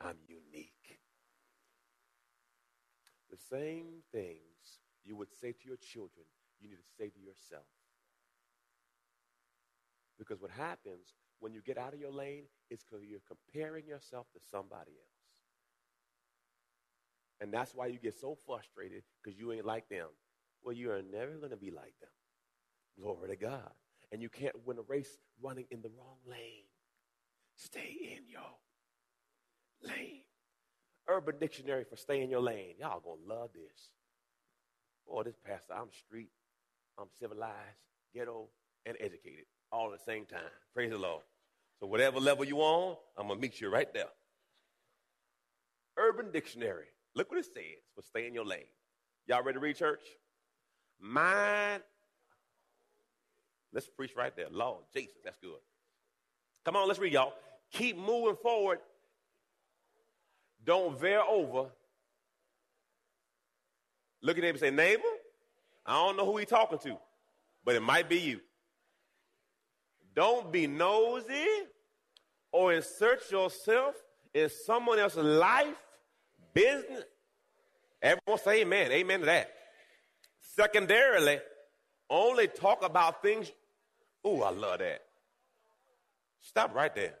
I'm 0.00 0.16
unique. 0.26 0.98
The 3.30 3.36
same 3.36 4.02
things 4.12 4.80
you 5.04 5.16
would 5.16 5.32
say 5.40 5.52
to 5.52 5.68
your 5.68 5.76
children, 5.76 6.26
you 6.60 6.68
need 6.68 6.76
to 6.76 6.94
say 6.98 7.08
to 7.08 7.20
yourself. 7.20 7.64
Because 10.18 10.40
what 10.40 10.50
happens 10.50 11.14
when 11.42 11.52
you 11.52 11.60
get 11.60 11.76
out 11.76 11.92
of 11.92 11.98
your 11.98 12.12
lane 12.12 12.44
is 12.70 12.84
because 12.84 13.04
you're 13.04 13.20
comparing 13.26 13.84
yourself 13.84 14.26
to 14.32 14.38
somebody 14.48 14.92
else. 14.92 15.18
And 17.40 17.52
that's 17.52 17.74
why 17.74 17.86
you 17.88 17.98
get 17.98 18.14
so 18.14 18.36
frustrated 18.46 19.02
because 19.20 19.36
you 19.36 19.50
ain't 19.52 19.66
like 19.66 19.88
them. 19.88 20.06
Well, 20.62 20.76
you 20.76 20.92
are 20.92 21.02
never 21.02 21.32
going 21.32 21.50
to 21.50 21.56
be 21.56 21.72
like 21.72 21.94
them. 22.00 22.10
Glory 22.96 23.30
to 23.30 23.36
God. 23.36 23.72
And 24.12 24.22
you 24.22 24.28
can't 24.28 24.54
win 24.64 24.78
a 24.78 24.82
race 24.82 25.18
running 25.42 25.66
in 25.72 25.82
the 25.82 25.88
wrong 25.88 26.18
lane. 26.24 26.68
Stay 27.56 28.16
in 28.16 28.28
your 28.28 28.42
lane. 29.82 30.22
Urban 31.08 31.34
Dictionary 31.40 31.82
for 31.82 31.96
stay 31.96 32.22
in 32.22 32.30
your 32.30 32.40
lane. 32.40 32.74
Y'all 32.78 33.00
gonna 33.00 33.40
love 33.40 33.50
this. 33.52 33.88
Boy, 35.06 35.24
this 35.24 35.36
pastor, 35.44 35.74
I'm 35.74 35.88
street, 35.92 36.30
I'm 36.96 37.08
civilized, 37.18 37.80
ghetto, 38.14 38.48
and 38.86 38.96
educated 39.00 39.46
all 39.72 39.92
at 39.92 39.98
the 39.98 40.04
same 40.04 40.26
time. 40.26 40.40
Praise 40.74 40.90
the 40.90 40.98
Lord. 40.98 41.22
So 41.82 41.88
whatever 41.88 42.20
level 42.20 42.44
you 42.44 42.58
on, 42.60 42.96
I'm 43.18 43.26
gonna 43.26 43.40
meet 43.40 43.60
you 43.60 43.68
right 43.68 43.92
there. 43.92 44.06
Urban 45.98 46.30
Dictionary. 46.30 46.86
Look 47.16 47.28
what 47.28 47.40
it 47.40 47.46
says 47.46 47.82
for 47.96 48.02
stay 48.02 48.28
in 48.28 48.34
your 48.34 48.44
lane. 48.44 48.70
Y'all 49.26 49.42
ready 49.42 49.56
to 49.56 49.60
read 49.60 49.74
church? 49.74 50.00
Mind. 51.00 51.82
Let's 53.72 53.88
preach 53.88 54.12
right 54.16 54.34
there. 54.36 54.46
Lord 54.52 54.84
Jesus, 54.94 55.16
that's 55.24 55.38
good. 55.38 55.58
Come 56.64 56.76
on, 56.76 56.86
let's 56.86 57.00
read, 57.00 57.14
y'all. 57.14 57.32
Keep 57.72 57.98
moving 57.98 58.36
forward. 58.40 58.78
Don't 60.64 60.96
veer 61.00 61.22
over. 61.28 61.68
Look 64.22 64.38
at 64.38 64.44
him 64.44 64.50
and 64.50 64.60
say, 64.60 64.70
neighbor, 64.70 65.02
I 65.84 65.94
don't 65.94 66.16
know 66.16 66.26
who 66.26 66.36
he's 66.36 66.46
talking 66.46 66.78
to, 66.78 66.96
but 67.64 67.74
it 67.74 67.82
might 67.82 68.08
be 68.08 68.18
you. 68.18 68.40
Don't 70.14 70.52
be 70.52 70.68
nosy 70.68 71.46
or 72.52 72.72
insert 72.72 73.30
yourself 73.30 73.94
in 74.34 74.48
someone 74.48 74.98
else's 74.98 75.24
life, 75.24 75.74
business. 76.54 77.04
Everyone 78.00 78.38
say 78.42 78.60
amen. 78.62 78.92
Amen 78.92 79.20
to 79.20 79.26
that. 79.26 79.50
Secondarily, 80.40 81.40
only 82.10 82.46
talk 82.46 82.84
about 82.84 83.22
things. 83.22 83.50
Oh, 84.24 84.42
I 84.42 84.50
love 84.50 84.80
that. 84.80 85.02
Stop 86.40 86.74
right 86.74 86.94
there. 86.94 87.14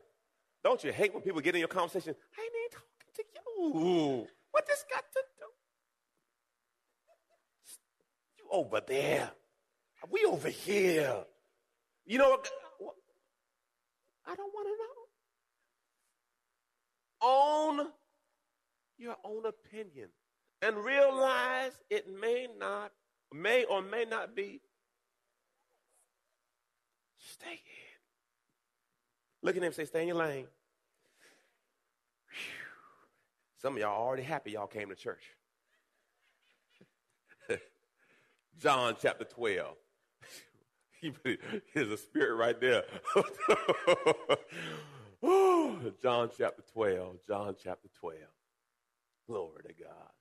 Don't 0.62 0.82
you 0.84 0.92
hate 0.92 1.12
when 1.12 1.22
people 1.22 1.40
get 1.40 1.54
in 1.54 1.60
your 1.60 1.68
conversation? 1.68 2.14
I 2.38 2.42
ain't 2.42 2.72
talking 2.72 2.88
to 3.16 3.78
you. 3.78 4.26
What 4.50 4.66
this 4.66 4.84
got 4.90 5.04
to 5.12 5.22
do? 5.38 5.46
You 8.38 8.44
over 8.50 8.80
there. 8.86 9.30
We 10.10 10.24
over 10.24 10.48
here. 10.48 11.24
You 12.04 12.18
know 12.18 12.30
what? 12.30 12.48
I 14.26 14.34
don't 14.34 14.52
want 14.52 14.66
to 14.66 14.72
know. 14.72 15.01
Own 17.22 17.88
your 18.98 19.16
own 19.24 19.46
opinion 19.46 20.08
and 20.60 20.76
realize 20.76 21.72
it 21.90 22.06
may 22.08 22.46
not, 22.58 22.92
may 23.32 23.64
or 23.64 23.82
may 23.82 24.04
not 24.04 24.34
be. 24.34 24.60
Stay 27.18 27.52
in. 27.52 27.92
Look 29.42 29.56
at 29.56 29.62
him 29.62 29.72
say, 29.72 29.84
stay 29.84 30.02
in 30.02 30.08
your 30.08 30.16
lane. 30.16 30.46
Whew. 32.28 32.36
Some 33.60 33.74
of 33.74 33.80
y'all 33.80 34.00
already 34.00 34.22
happy 34.22 34.52
y'all 34.52 34.66
came 34.66 34.88
to 34.88 34.94
church. 34.94 35.22
John 38.60 38.96
chapter 39.00 39.24
12. 39.24 39.76
Here's 41.74 41.90
a 41.90 41.96
spirit 41.96 42.36
right 42.36 42.60
there. 42.60 42.84
John 46.02 46.30
chapter 46.36 46.62
12. 46.72 47.16
John 47.26 47.56
chapter 47.62 47.88
12. 47.98 48.18
Glory 49.26 49.62
to 49.66 49.72
God. 49.82 50.12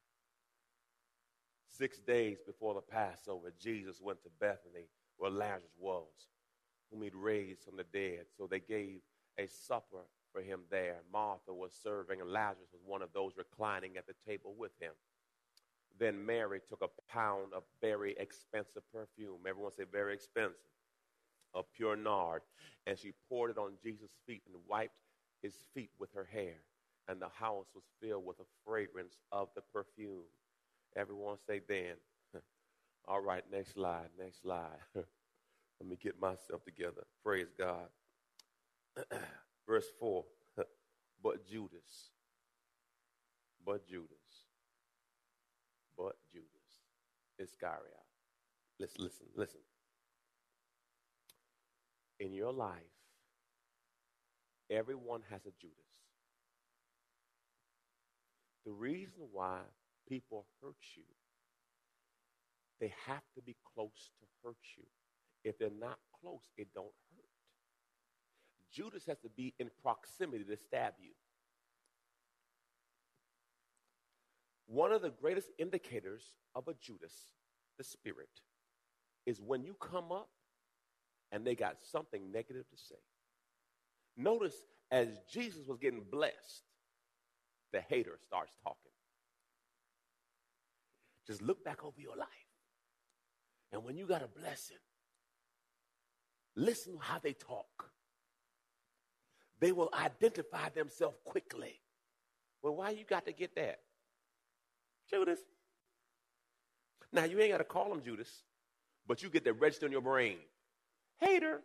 Six 1.67 1.99
days 1.99 2.39
before 2.45 2.73
the 2.73 2.81
Passover, 2.81 3.51
Jesus 3.59 4.01
went 4.01 4.23
to 4.23 4.29
Bethany 4.39 4.87
where 5.17 5.31
Lazarus 5.31 5.75
was, 5.79 6.07
whom 6.89 7.03
he'd 7.03 7.15
raised 7.15 7.63
from 7.63 7.77
the 7.77 7.83
dead. 7.83 8.25
So 8.37 8.47
they 8.47 8.59
gave 8.59 9.01
a 9.37 9.47
supper 9.47 10.05
for 10.31 10.41
him 10.41 10.61
there. 10.69 10.97
Martha 11.11 11.53
was 11.53 11.73
serving, 11.83 12.21
and 12.21 12.31
Lazarus 12.31 12.69
was 12.71 12.81
one 12.85 13.01
of 13.01 13.13
those 13.13 13.33
reclining 13.37 13.97
at 13.97 14.07
the 14.07 14.15
table 14.25 14.55
with 14.57 14.71
him. 14.79 14.93
Then 15.99 16.25
Mary 16.25 16.59
took 16.67 16.81
a 16.81 17.11
pound 17.11 17.53
of 17.53 17.63
very 17.81 18.15
expensive 18.17 18.83
perfume. 18.91 19.39
Everyone 19.47 19.71
say 19.71 19.83
very 19.91 20.13
expensive. 20.13 20.55
Of 21.53 21.65
pure 21.75 21.95
nard. 21.95 22.41
And 22.87 22.97
she 22.97 23.11
poured 23.27 23.51
it 23.51 23.57
on 23.57 23.73
Jesus' 23.83 24.15
feet 24.25 24.41
and 24.47 24.55
wiped 24.67 24.95
his 25.41 25.55
feet 25.73 25.91
with 25.99 26.11
her 26.13 26.27
hair. 26.31 26.55
And 27.07 27.21
the 27.21 27.29
house 27.29 27.67
was 27.75 27.83
filled 28.01 28.25
with 28.25 28.37
the 28.37 28.45
fragrance 28.65 29.17
of 29.31 29.49
the 29.55 29.61
perfume. 29.73 30.25
Everyone 30.95 31.37
say 31.47 31.61
then. 31.67 31.95
All 33.07 33.21
right, 33.21 33.43
next 33.51 33.73
slide, 33.73 34.09
next 34.19 34.41
slide. 34.43 34.79
Let 34.95 35.89
me 35.89 35.97
get 36.01 36.19
myself 36.21 36.63
together. 36.65 37.03
Praise 37.23 37.47
God. 37.57 37.87
Verse 39.67 39.87
4 39.99 40.25
But 41.23 41.47
Judas, 41.47 42.11
but 43.65 43.87
Judas, 43.87 44.45
but 45.97 46.15
Judas 46.33 46.47
Iscariot. 47.39 48.05
Listen, 48.79 49.03
listen, 49.05 49.27
listen. 49.35 49.59
In 52.19 52.33
your 52.33 52.53
life, 52.53 52.90
everyone 54.71 55.21
has 55.29 55.41
a 55.45 55.51
Judas. 55.59 55.77
The 58.65 58.71
reason 58.71 59.23
why 59.31 59.59
people 60.07 60.45
hurt 60.61 60.75
you, 60.95 61.03
they 62.79 62.93
have 63.05 63.23
to 63.35 63.41
be 63.41 63.55
close 63.75 64.09
to 64.19 64.25
hurt 64.43 64.57
you. 64.77 64.83
If 65.43 65.57
they're 65.57 65.69
not 65.79 65.97
close, 66.21 66.41
it 66.57 66.67
don't 66.73 66.85
hurt. 66.85 67.25
Judas 68.71 69.05
has 69.07 69.19
to 69.19 69.29
be 69.29 69.53
in 69.59 69.69
proximity 69.81 70.43
to 70.45 70.57
stab 70.57 70.93
you. 70.99 71.11
One 74.67 74.91
of 74.93 75.01
the 75.01 75.09
greatest 75.09 75.49
indicators 75.57 76.23
of 76.55 76.67
a 76.67 76.73
Judas, 76.73 77.27
the 77.77 77.83
spirit, 77.83 78.29
is 79.25 79.41
when 79.41 79.63
you 79.63 79.75
come 79.79 80.11
up 80.11 80.29
and 81.31 81.45
they 81.45 81.55
got 81.55 81.77
something 81.91 82.31
negative 82.31 82.69
to 82.69 82.77
say. 82.77 82.95
Notice 84.17 84.55
as 84.91 85.07
Jesus 85.31 85.67
was 85.67 85.77
getting 85.77 86.03
blessed, 86.11 86.63
the 87.71 87.81
hater 87.81 88.17
starts 88.21 88.51
talking. 88.63 88.77
Just 91.27 91.41
look 91.41 91.63
back 91.63 91.83
over 91.83 91.99
your 91.99 92.15
life. 92.17 92.27
And 93.71 93.83
when 93.83 93.95
you 93.95 94.05
got 94.05 94.21
a 94.21 94.27
blessing, 94.27 94.77
listen 96.55 96.93
to 96.93 96.99
how 96.99 97.19
they 97.19 97.33
talk 97.33 97.91
they 99.61 99.71
will 99.71 99.89
identify 99.93 100.69
themselves 100.69 101.15
quickly. 101.23 101.79
Well, 102.61 102.75
why 102.75 102.89
you 102.89 103.05
got 103.05 103.25
to 103.27 103.31
get 103.31 103.55
that? 103.55 103.79
Judas. 105.09 105.39
Now, 107.13 107.25
you 107.25 107.39
ain't 107.39 107.51
got 107.51 107.59
to 107.59 107.63
call 107.63 107.93
him 107.93 108.01
Judas, 108.01 108.43
but 109.07 109.21
you 109.21 109.29
get 109.29 109.45
that 109.45 109.53
register 109.53 109.85
in 109.85 109.91
your 109.91 110.01
brain. 110.01 110.37
Hater. 111.19 111.61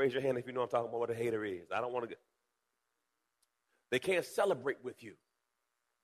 Raise 0.00 0.14
your 0.14 0.22
hand 0.22 0.38
if 0.38 0.46
you 0.46 0.54
know 0.54 0.62
I'm 0.62 0.68
talking 0.70 0.88
about 0.88 1.00
what 1.00 1.10
a 1.10 1.14
hater 1.14 1.44
is. 1.44 1.70
I 1.70 1.82
don't 1.82 1.92
want 1.92 2.04
to 2.04 2.08
get. 2.08 2.18
They 3.90 3.98
can't 3.98 4.24
celebrate 4.24 4.78
with 4.82 5.02
you. 5.02 5.12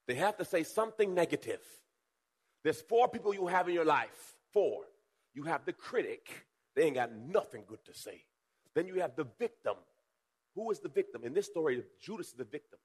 They 0.07 0.17
have 0.17 0.37
to 0.37 0.45
say 0.45 0.65
something 0.65 1.15
negative. 1.15 1.63
There's 2.63 2.83
four 2.83 3.09
people 3.09 3.33
you 3.33 3.47
have 3.47 3.69
in 3.69 3.75
your 3.75 3.87
life. 3.87 4.37
Four. 4.53 4.83
You 5.33 5.45
have 5.45 5.65
the 5.65 5.73
critic. 5.73 6.29
They 6.75 6.83
ain't 6.83 6.97
got 6.97 7.11
nothing 7.11 7.65
good 7.67 7.83
to 7.87 7.95
say. 7.95 8.23
Then 8.75 8.87
you 8.87 9.01
have 9.01 9.17
the 9.17 9.27
victim. 9.39 9.77
Who 10.57 10.71
is 10.71 10.81
the 10.81 10.91
victim? 10.91 11.25
In 11.25 11.33
this 11.33 11.47
story, 11.47 11.83
Judas 11.99 12.27
is 12.27 12.35
the 12.35 12.45
victim. 12.45 12.79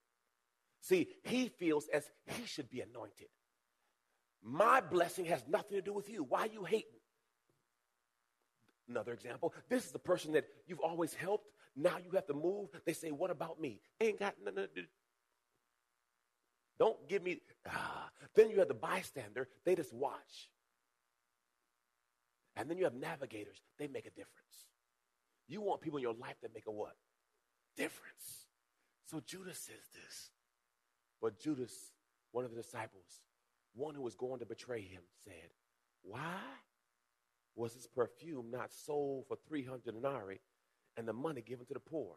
See, 0.79 1.09
he 1.23 1.49
feels 1.49 1.89
as 1.93 2.09
he 2.25 2.45
should 2.45 2.69
be 2.69 2.79
anointed. 2.79 3.27
My 4.41 4.79
blessing 4.79 5.25
has 5.25 5.43
nothing 5.45 5.75
to 5.75 5.81
do 5.81 5.91
with 5.91 6.09
you. 6.09 6.23
Why 6.23 6.43
are 6.43 6.53
you 6.53 6.63
hating? 6.63 7.00
Another 8.89 9.13
example 9.13 9.53
this 9.69 9.85
is 9.85 9.91
the 9.91 9.99
person 9.99 10.33
that 10.33 10.45
you've 10.67 10.79
always 10.79 11.13
helped. 11.13 11.51
Now 11.75 11.97
you 12.03 12.11
have 12.11 12.27
to 12.27 12.33
move. 12.33 12.69
They 12.85 12.93
say, 12.93 13.11
What 13.11 13.31
about 13.31 13.59
me? 13.59 13.79
ain't 13.99 14.19
got 14.19 14.35
nothing 14.43 14.63
to 14.63 14.81
do. 14.81 14.87
Don't 16.79 17.07
give 17.07 17.23
me. 17.23 17.41
Ah. 17.67 18.09
Then 18.35 18.49
you 18.49 18.59
have 18.59 18.67
the 18.67 18.73
bystander, 18.73 19.47
they 19.65 19.75
just 19.75 19.93
watch. 19.93 20.49
And 22.55 22.69
then 22.69 22.77
you 22.77 22.83
have 22.83 22.93
navigators, 22.93 23.61
they 23.77 23.87
make 23.87 24.05
a 24.05 24.09
difference. 24.09 24.65
You 25.47 25.61
want 25.61 25.81
people 25.81 25.97
in 25.97 26.03
your 26.03 26.13
life 26.13 26.35
that 26.41 26.53
make 26.53 26.67
a 26.67 26.71
what? 26.71 26.95
Difference. 27.77 28.45
So 29.05 29.21
Judas 29.25 29.57
says 29.57 29.89
this. 29.93 30.29
But 31.21 31.39
Judas, 31.39 31.73
one 32.31 32.45
of 32.45 32.51
the 32.51 32.61
disciples, 32.61 33.21
one 33.75 33.95
who 33.95 34.01
was 34.01 34.15
going 34.15 34.39
to 34.39 34.45
betray 34.45 34.81
him, 34.81 35.01
said, 35.23 35.51
Why 36.03 36.39
was 37.55 37.73
his 37.73 37.87
perfume 37.87 38.49
not 38.51 38.71
sold 38.71 39.25
for 39.27 39.37
300 39.47 39.83
denarii 39.83 40.39
and 40.97 41.07
the 41.07 41.13
money 41.13 41.41
given 41.41 41.65
to 41.65 41.73
the 41.73 41.79
poor? 41.79 42.15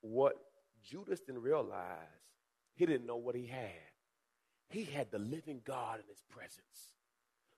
What 0.00 0.34
Judas 0.82 1.20
didn't 1.20 1.42
realize, 1.42 1.98
he 2.74 2.86
didn't 2.86 3.06
know 3.06 3.16
what 3.16 3.34
he 3.34 3.46
had. 3.46 3.72
He 4.70 4.84
had 4.84 5.10
the 5.10 5.18
living 5.18 5.60
God 5.64 6.00
in 6.00 6.06
his 6.08 6.22
presence. 6.28 6.94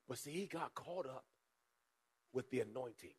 But 0.08 0.18
see, 0.18 0.30
he 0.30 0.46
got 0.46 0.74
caught 0.74 1.06
up 1.06 1.24
with 2.32 2.50
the 2.50 2.60
anointing. 2.60 3.14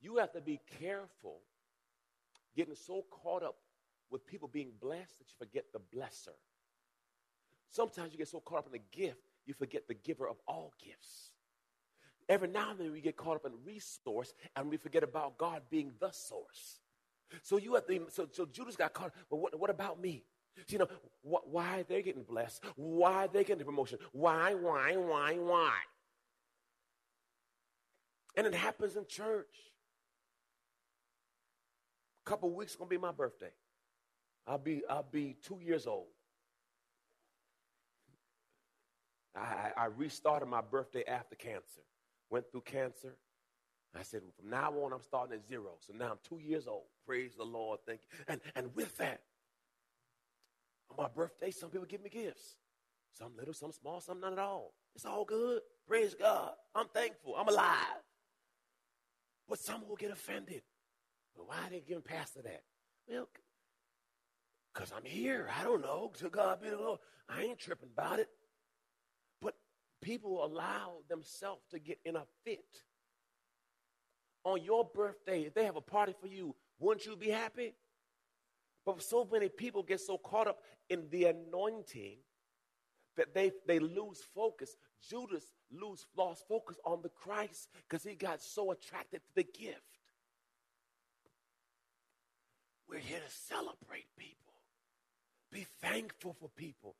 You 0.00 0.16
have 0.16 0.32
to 0.32 0.40
be 0.40 0.60
careful 0.80 1.40
getting 2.56 2.74
so 2.74 3.04
caught 3.10 3.42
up 3.42 3.56
with 4.10 4.26
people 4.26 4.48
being 4.48 4.72
blessed 4.80 5.18
that 5.18 5.28
you 5.28 5.34
forget 5.38 5.66
the 5.72 5.80
blesser. 5.96 6.36
Sometimes 7.70 8.12
you 8.12 8.18
get 8.18 8.28
so 8.28 8.40
caught 8.40 8.60
up 8.60 8.66
in 8.66 8.72
the 8.72 8.96
gift, 8.96 9.20
you 9.50 9.54
forget 9.54 9.88
the 9.88 9.94
giver 9.94 10.28
of 10.28 10.36
all 10.46 10.72
gifts. 10.80 11.32
Every 12.28 12.46
now 12.46 12.70
and 12.70 12.78
then 12.78 12.92
we 12.92 13.00
get 13.00 13.16
caught 13.16 13.34
up 13.34 13.44
in 13.44 13.52
resource 13.64 14.32
and 14.54 14.70
we 14.70 14.76
forget 14.76 15.02
about 15.02 15.38
God 15.38 15.62
being 15.68 15.90
the 15.98 16.12
source. 16.12 16.78
So 17.42 17.56
you 17.56 17.74
have 17.74 17.84
to, 17.88 18.06
so, 18.10 18.28
so 18.30 18.46
Judas 18.46 18.76
got 18.76 18.92
caught. 18.92 19.12
But 19.28 19.38
what, 19.38 19.58
what 19.58 19.68
about 19.68 20.00
me? 20.00 20.22
You 20.68 20.78
know, 20.78 20.88
wh- 21.22 21.52
why 21.52 21.84
they 21.88 22.00
getting 22.00 22.22
blessed? 22.22 22.62
Why 22.76 23.26
they 23.26 23.42
getting 23.42 23.58
the 23.58 23.64
promotion? 23.64 23.98
Why, 24.12 24.54
why, 24.54 24.96
why, 24.96 25.34
why? 25.34 25.74
And 28.36 28.46
it 28.46 28.54
happens 28.54 28.94
in 28.94 29.06
church. 29.08 29.56
A 32.24 32.30
couple 32.30 32.50
weeks 32.50 32.76
gonna 32.76 32.88
be 32.88 32.98
my 32.98 33.10
birthday. 33.10 33.50
I'll 34.46 34.58
be 34.58 34.82
I'll 34.88 35.06
be 35.10 35.36
two 35.42 35.58
years 35.60 35.88
old. 35.88 36.06
I, 39.36 39.70
I 39.76 39.84
restarted 39.86 40.48
my 40.48 40.60
birthday 40.60 41.04
after 41.06 41.36
cancer. 41.36 41.82
Went 42.30 42.50
through 42.50 42.62
cancer. 42.62 43.16
I 43.98 44.02
said, 44.02 44.22
from 44.38 44.50
now 44.50 44.72
on, 44.72 44.92
I'm 44.92 45.02
starting 45.02 45.34
at 45.34 45.46
zero. 45.48 45.72
So 45.80 45.92
now 45.92 46.10
I'm 46.12 46.18
two 46.28 46.38
years 46.38 46.66
old. 46.66 46.84
Praise 47.06 47.34
the 47.36 47.44
Lord. 47.44 47.80
Thank 47.86 48.00
you. 48.02 48.24
And, 48.28 48.40
and 48.54 48.74
with 48.74 48.96
that, 48.98 49.20
on 50.90 50.96
my 51.04 51.08
birthday, 51.08 51.50
some 51.50 51.70
people 51.70 51.86
give 51.86 52.02
me 52.02 52.10
gifts. 52.10 52.56
Some 53.12 53.32
little, 53.36 53.54
some 53.54 53.72
small, 53.72 54.00
some 54.00 54.20
none 54.20 54.34
at 54.34 54.38
all. 54.38 54.74
It's 54.94 55.04
all 55.04 55.24
good. 55.24 55.62
Praise 55.86 56.14
God. 56.14 56.52
I'm 56.74 56.86
thankful. 56.88 57.34
I'm 57.36 57.48
alive. 57.48 58.02
But 59.48 59.58
some 59.58 59.88
will 59.88 59.96
get 59.96 60.12
offended. 60.12 60.62
But 61.36 61.48
why 61.48 61.56
are 61.66 61.70
they 61.70 61.80
giving 61.80 62.02
pastor 62.02 62.42
that? 62.42 62.62
Well, 63.08 63.28
because 64.72 64.92
I'm 64.96 65.04
here. 65.04 65.48
I 65.58 65.64
don't 65.64 65.82
know. 65.82 66.12
To 66.18 66.28
God 66.28 66.62
be 66.62 66.70
the 66.70 66.76
Lord. 66.76 67.00
I 67.28 67.42
ain't 67.42 67.58
tripping 67.58 67.90
about 67.92 68.20
it. 68.20 68.28
People 70.00 70.44
allow 70.44 70.98
themselves 71.08 71.62
to 71.70 71.78
get 71.78 71.98
in 72.04 72.16
a 72.16 72.24
fit. 72.44 72.64
On 74.44 74.62
your 74.62 74.84
birthday, 74.84 75.42
if 75.42 75.54
they 75.54 75.64
have 75.64 75.76
a 75.76 75.82
party 75.82 76.14
for 76.18 76.26
you, 76.26 76.54
wouldn't 76.78 77.04
you 77.04 77.16
be 77.16 77.28
happy? 77.28 77.74
But 78.86 79.02
so 79.02 79.28
many 79.30 79.48
people 79.48 79.82
get 79.82 80.00
so 80.00 80.16
caught 80.16 80.46
up 80.46 80.60
in 80.88 81.08
the 81.10 81.26
anointing 81.26 82.16
that 83.16 83.34
they, 83.34 83.52
they 83.66 83.78
lose 83.78 84.22
focus. 84.34 84.76
Judas 85.08 85.44
lose, 85.70 86.06
lost 86.16 86.46
focus 86.48 86.78
on 86.84 87.02
the 87.02 87.10
Christ 87.10 87.68
because 87.88 88.02
he 88.02 88.14
got 88.14 88.40
so 88.40 88.70
attracted 88.70 89.20
to 89.24 89.34
the 89.34 89.42
gift. 89.42 89.82
We're 92.88 92.98
here 92.98 93.20
to 93.20 93.34
celebrate 93.54 94.06
people. 94.18 94.54
Be 95.52 95.66
thankful 95.80 96.34
for 96.40 96.48
people. 96.48 96.96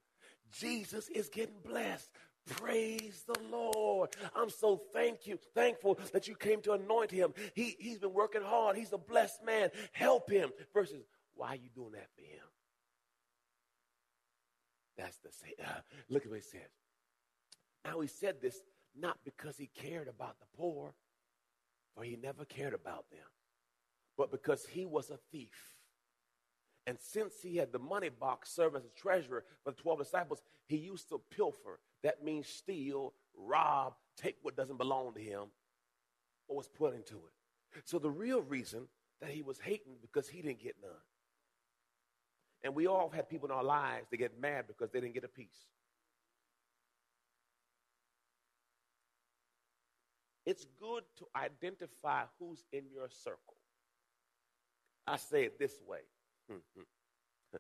Jesus 0.58 1.08
is 1.08 1.28
getting 1.28 1.60
blessed. 1.64 2.10
Praise 2.46 3.22
the 3.26 3.38
Lord. 3.50 4.10
I'm 4.34 4.50
so 4.50 4.82
thank 4.92 5.26
you, 5.26 5.38
thankful 5.54 5.98
that 6.12 6.26
you 6.26 6.34
came 6.34 6.60
to 6.62 6.72
anoint 6.72 7.10
him. 7.10 7.32
He, 7.54 7.76
he's 7.78 7.98
been 7.98 8.12
working 8.12 8.42
hard. 8.42 8.76
He's 8.76 8.92
a 8.92 8.98
blessed 8.98 9.44
man. 9.44 9.70
Help 9.92 10.30
him. 10.30 10.50
Versus, 10.74 11.04
why 11.34 11.48
are 11.48 11.56
you 11.56 11.70
doing 11.74 11.92
that 11.92 12.08
for 12.16 12.22
him? 12.22 12.46
That's 14.96 15.18
the 15.18 15.30
same. 15.32 15.54
Uh, 15.64 15.80
look 16.08 16.24
at 16.24 16.30
what 16.30 16.40
he 16.40 16.42
says. 16.42 16.70
Now 17.84 18.00
he 18.00 18.08
said 18.08 18.40
this 18.42 18.60
not 18.98 19.18
because 19.24 19.56
he 19.56 19.68
cared 19.74 20.08
about 20.08 20.38
the 20.40 20.46
poor, 20.56 20.94
for 21.94 22.04
he 22.04 22.16
never 22.16 22.44
cared 22.44 22.74
about 22.74 23.04
them, 23.10 23.20
but 24.16 24.30
because 24.30 24.66
he 24.66 24.84
was 24.86 25.10
a 25.10 25.18
thief. 25.32 25.79
And 26.90 26.98
since 26.98 27.34
he 27.40 27.56
had 27.56 27.70
the 27.70 27.78
money 27.78 28.08
box 28.08 28.50
serve 28.50 28.74
as 28.74 28.84
a 28.84 29.00
treasurer 29.00 29.44
for 29.62 29.70
the 29.70 29.80
12 29.80 30.00
disciples, 30.00 30.42
he 30.66 30.76
used 30.76 31.08
to 31.10 31.20
pilfer. 31.30 31.78
That 32.02 32.24
means 32.24 32.48
steal, 32.48 33.14
rob, 33.36 33.94
take 34.16 34.38
what 34.42 34.56
doesn't 34.56 34.76
belong 34.76 35.14
to 35.14 35.20
him 35.20 35.44
or 36.48 36.56
was 36.56 36.66
put 36.66 36.96
into 36.96 37.14
it. 37.14 37.84
So 37.84 38.00
the 38.00 38.10
real 38.10 38.42
reason 38.42 38.88
that 39.20 39.30
he 39.30 39.40
was 39.40 39.60
hating 39.60 39.98
because 40.02 40.28
he 40.28 40.42
didn't 40.42 40.64
get 40.64 40.74
none. 40.82 40.90
And 42.64 42.74
we 42.74 42.88
all 42.88 43.08
had 43.08 43.28
people 43.28 43.48
in 43.48 43.54
our 43.54 43.62
lives 43.62 44.08
that 44.10 44.16
get 44.16 44.40
mad 44.40 44.64
because 44.66 44.90
they 44.90 44.98
didn't 44.98 45.14
get 45.14 45.22
a 45.22 45.28
piece. 45.28 45.68
It's 50.44 50.66
good 50.80 51.04
to 51.18 51.26
identify 51.36 52.24
who's 52.40 52.64
in 52.72 52.82
your 52.92 53.08
circle. 53.10 53.54
I 55.06 55.18
say 55.18 55.44
it 55.44 55.56
this 55.56 55.78
way 55.86 56.00
Mm-hmm. 56.50 56.82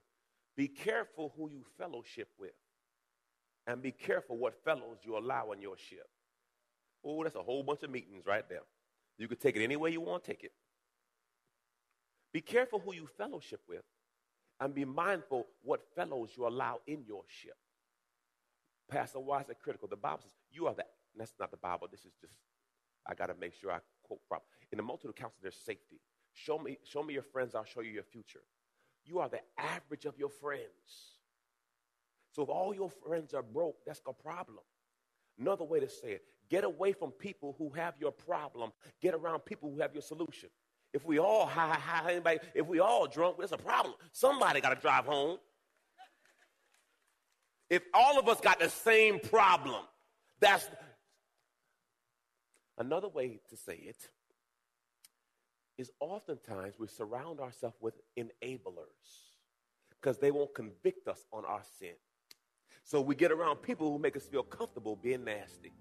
be 0.56 0.68
careful 0.68 1.32
who 1.36 1.50
you 1.50 1.64
fellowship 1.78 2.28
with, 2.38 2.52
and 3.66 3.82
be 3.82 3.92
careful 3.92 4.36
what 4.36 4.62
fellows 4.64 4.98
you 5.04 5.16
allow 5.16 5.52
in 5.52 5.62
your 5.62 5.76
ship. 5.76 6.08
Oh, 7.04 7.22
that's 7.22 7.36
a 7.36 7.42
whole 7.42 7.62
bunch 7.62 7.82
of 7.82 7.90
meetings 7.90 8.26
right 8.26 8.46
there. 8.48 8.62
You 9.18 9.28
could 9.28 9.40
take 9.40 9.56
it 9.56 9.62
any 9.62 9.76
way 9.76 9.90
you 9.90 10.00
want 10.00 10.24
to 10.24 10.30
take 10.30 10.44
it. 10.44 10.52
Be 12.32 12.40
careful 12.40 12.78
who 12.78 12.94
you 12.94 13.06
fellowship 13.18 13.60
with, 13.68 13.82
and 14.60 14.74
be 14.74 14.84
mindful 14.84 15.46
what 15.62 15.80
fellows 15.94 16.30
you 16.36 16.46
allow 16.46 16.80
in 16.86 17.04
your 17.06 17.22
ship. 17.26 17.56
Pastor, 18.90 19.20
why 19.20 19.40
is 19.40 19.46
that 19.46 19.60
critical? 19.60 19.88
The 19.88 19.96
Bible 19.96 20.20
says 20.22 20.32
you 20.50 20.66
are 20.66 20.74
the. 20.74 20.84
That's 21.16 21.32
not 21.38 21.50
the 21.50 21.56
Bible. 21.56 21.88
This 21.90 22.04
is 22.04 22.12
just. 22.20 22.34
I 23.06 23.14
got 23.14 23.26
to 23.26 23.34
make 23.40 23.54
sure 23.54 23.72
I 23.72 23.78
quote 24.02 24.20
properly. 24.28 24.48
In 24.72 24.76
the 24.76 24.82
multitude 24.82 25.10
of 25.10 25.16
counsel, 25.16 25.38
there's 25.42 25.56
safety. 25.56 26.00
Show 26.32 26.58
me, 26.58 26.78
show 26.84 27.02
me 27.02 27.14
your 27.14 27.22
friends. 27.22 27.54
I'll 27.54 27.64
show 27.64 27.80
you 27.80 27.90
your 27.90 28.04
future. 28.04 28.40
You 29.04 29.18
are 29.20 29.28
the 29.28 29.40
average 29.58 30.04
of 30.04 30.18
your 30.18 30.28
friends. 30.28 31.10
So 32.32 32.42
if 32.42 32.48
all 32.48 32.74
your 32.74 32.90
friends 32.90 33.34
are 33.34 33.42
broke, 33.42 33.76
that's 33.86 34.00
a 34.06 34.12
problem. 34.12 34.64
Another 35.38 35.64
way 35.64 35.80
to 35.80 35.88
say 35.88 36.12
it 36.12 36.22
get 36.48 36.64
away 36.64 36.92
from 36.92 37.12
people 37.12 37.54
who 37.58 37.70
have 37.70 37.94
your 38.00 38.10
problem, 38.10 38.72
get 39.00 39.14
around 39.14 39.40
people 39.40 39.70
who 39.70 39.80
have 39.80 39.92
your 39.94 40.02
solution. 40.02 40.48
If 40.92 41.04
we 41.06 41.20
all 41.20 41.46
high, 41.46 41.74
high, 41.74 42.10
anybody, 42.10 42.40
if 42.54 42.66
we 42.66 42.80
all 42.80 43.06
drunk, 43.06 43.38
there's 43.38 43.52
a 43.52 43.56
problem. 43.56 43.94
Somebody 44.12 44.60
got 44.60 44.74
to 44.74 44.80
drive 44.80 45.06
home. 45.06 45.38
If 47.68 47.82
all 47.94 48.18
of 48.18 48.28
us 48.28 48.40
got 48.40 48.58
the 48.58 48.68
same 48.68 49.20
problem, 49.20 49.84
that's 50.40 50.68
another 52.76 53.08
way 53.08 53.38
to 53.50 53.56
say 53.56 53.74
it 53.74 54.08
is 55.80 55.90
oftentimes 55.98 56.74
we 56.78 56.86
surround 56.86 57.40
ourselves 57.40 57.76
with 57.80 57.94
enablers 58.18 59.30
because 59.88 60.18
they 60.18 60.30
won't 60.30 60.54
convict 60.54 61.08
us 61.08 61.24
on 61.32 61.44
our 61.46 61.62
sin. 61.78 61.94
So 62.84 63.00
we 63.00 63.14
get 63.14 63.32
around 63.32 63.56
people 63.56 63.90
who 63.90 63.98
make 63.98 64.16
us 64.16 64.24
feel 64.24 64.42
comfortable 64.42 64.96
being 64.96 65.24
nasty. 65.24 65.72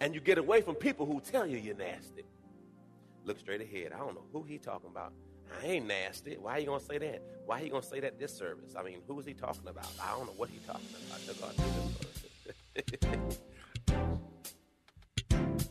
And 0.00 0.14
you 0.14 0.20
get 0.20 0.38
away 0.38 0.60
from 0.60 0.74
people 0.74 1.06
who 1.06 1.20
tell 1.20 1.46
you 1.46 1.58
you're 1.58 1.76
nasty. 1.76 2.24
Look 3.24 3.38
straight 3.38 3.60
ahead. 3.60 3.92
I 3.94 3.98
don't 3.98 4.14
know 4.14 4.24
who 4.32 4.42
he 4.42 4.58
talking 4.58 4.90
about. 4.90 5.12
I 5.62 5.66
ain't 5.66 5.86
nasty. 5.86 6.36
Why 6.36 6.56
are 6.56 6.58
you 6.58 6.66
gonna 6.66 6.80
say 6.80 6.98
that? 6.98 7.22
Why 7.46 7.60
are 7.60 7.64
you 7.64 7.70
gonna 7.70 7.82
say 7.82 8.00
that 8.00 8.18
this 8.18 8.36
service? 8.36 8.74
I 8.76 8.82
mean, 8.82 8.98
who 9.06 9.18
is 9.18 9.26
he 9.26 9.32
talking 9.32 9.68
about? 9.68 9.86
I 10.02 10.10
don't 10.10 10.26
know 10.26 10.34
what 10.36 10.50
he 10.50 10.58
talking 10.66 10.88
about. 11.38 11.54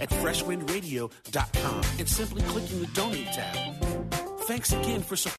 at 0.00 0.10
freshwindradio.com 0.10 1.80
and 1.98 2.08
simply 2.08 2.42
clicking 2.42 2.80
the 2.80 2.86
donate 2.88 3.26
tab. 3.26 4.10
Thanks 4.42 4.72
again 4.72 5.02
for 5.02 5.16
supporting. 5.16 5.36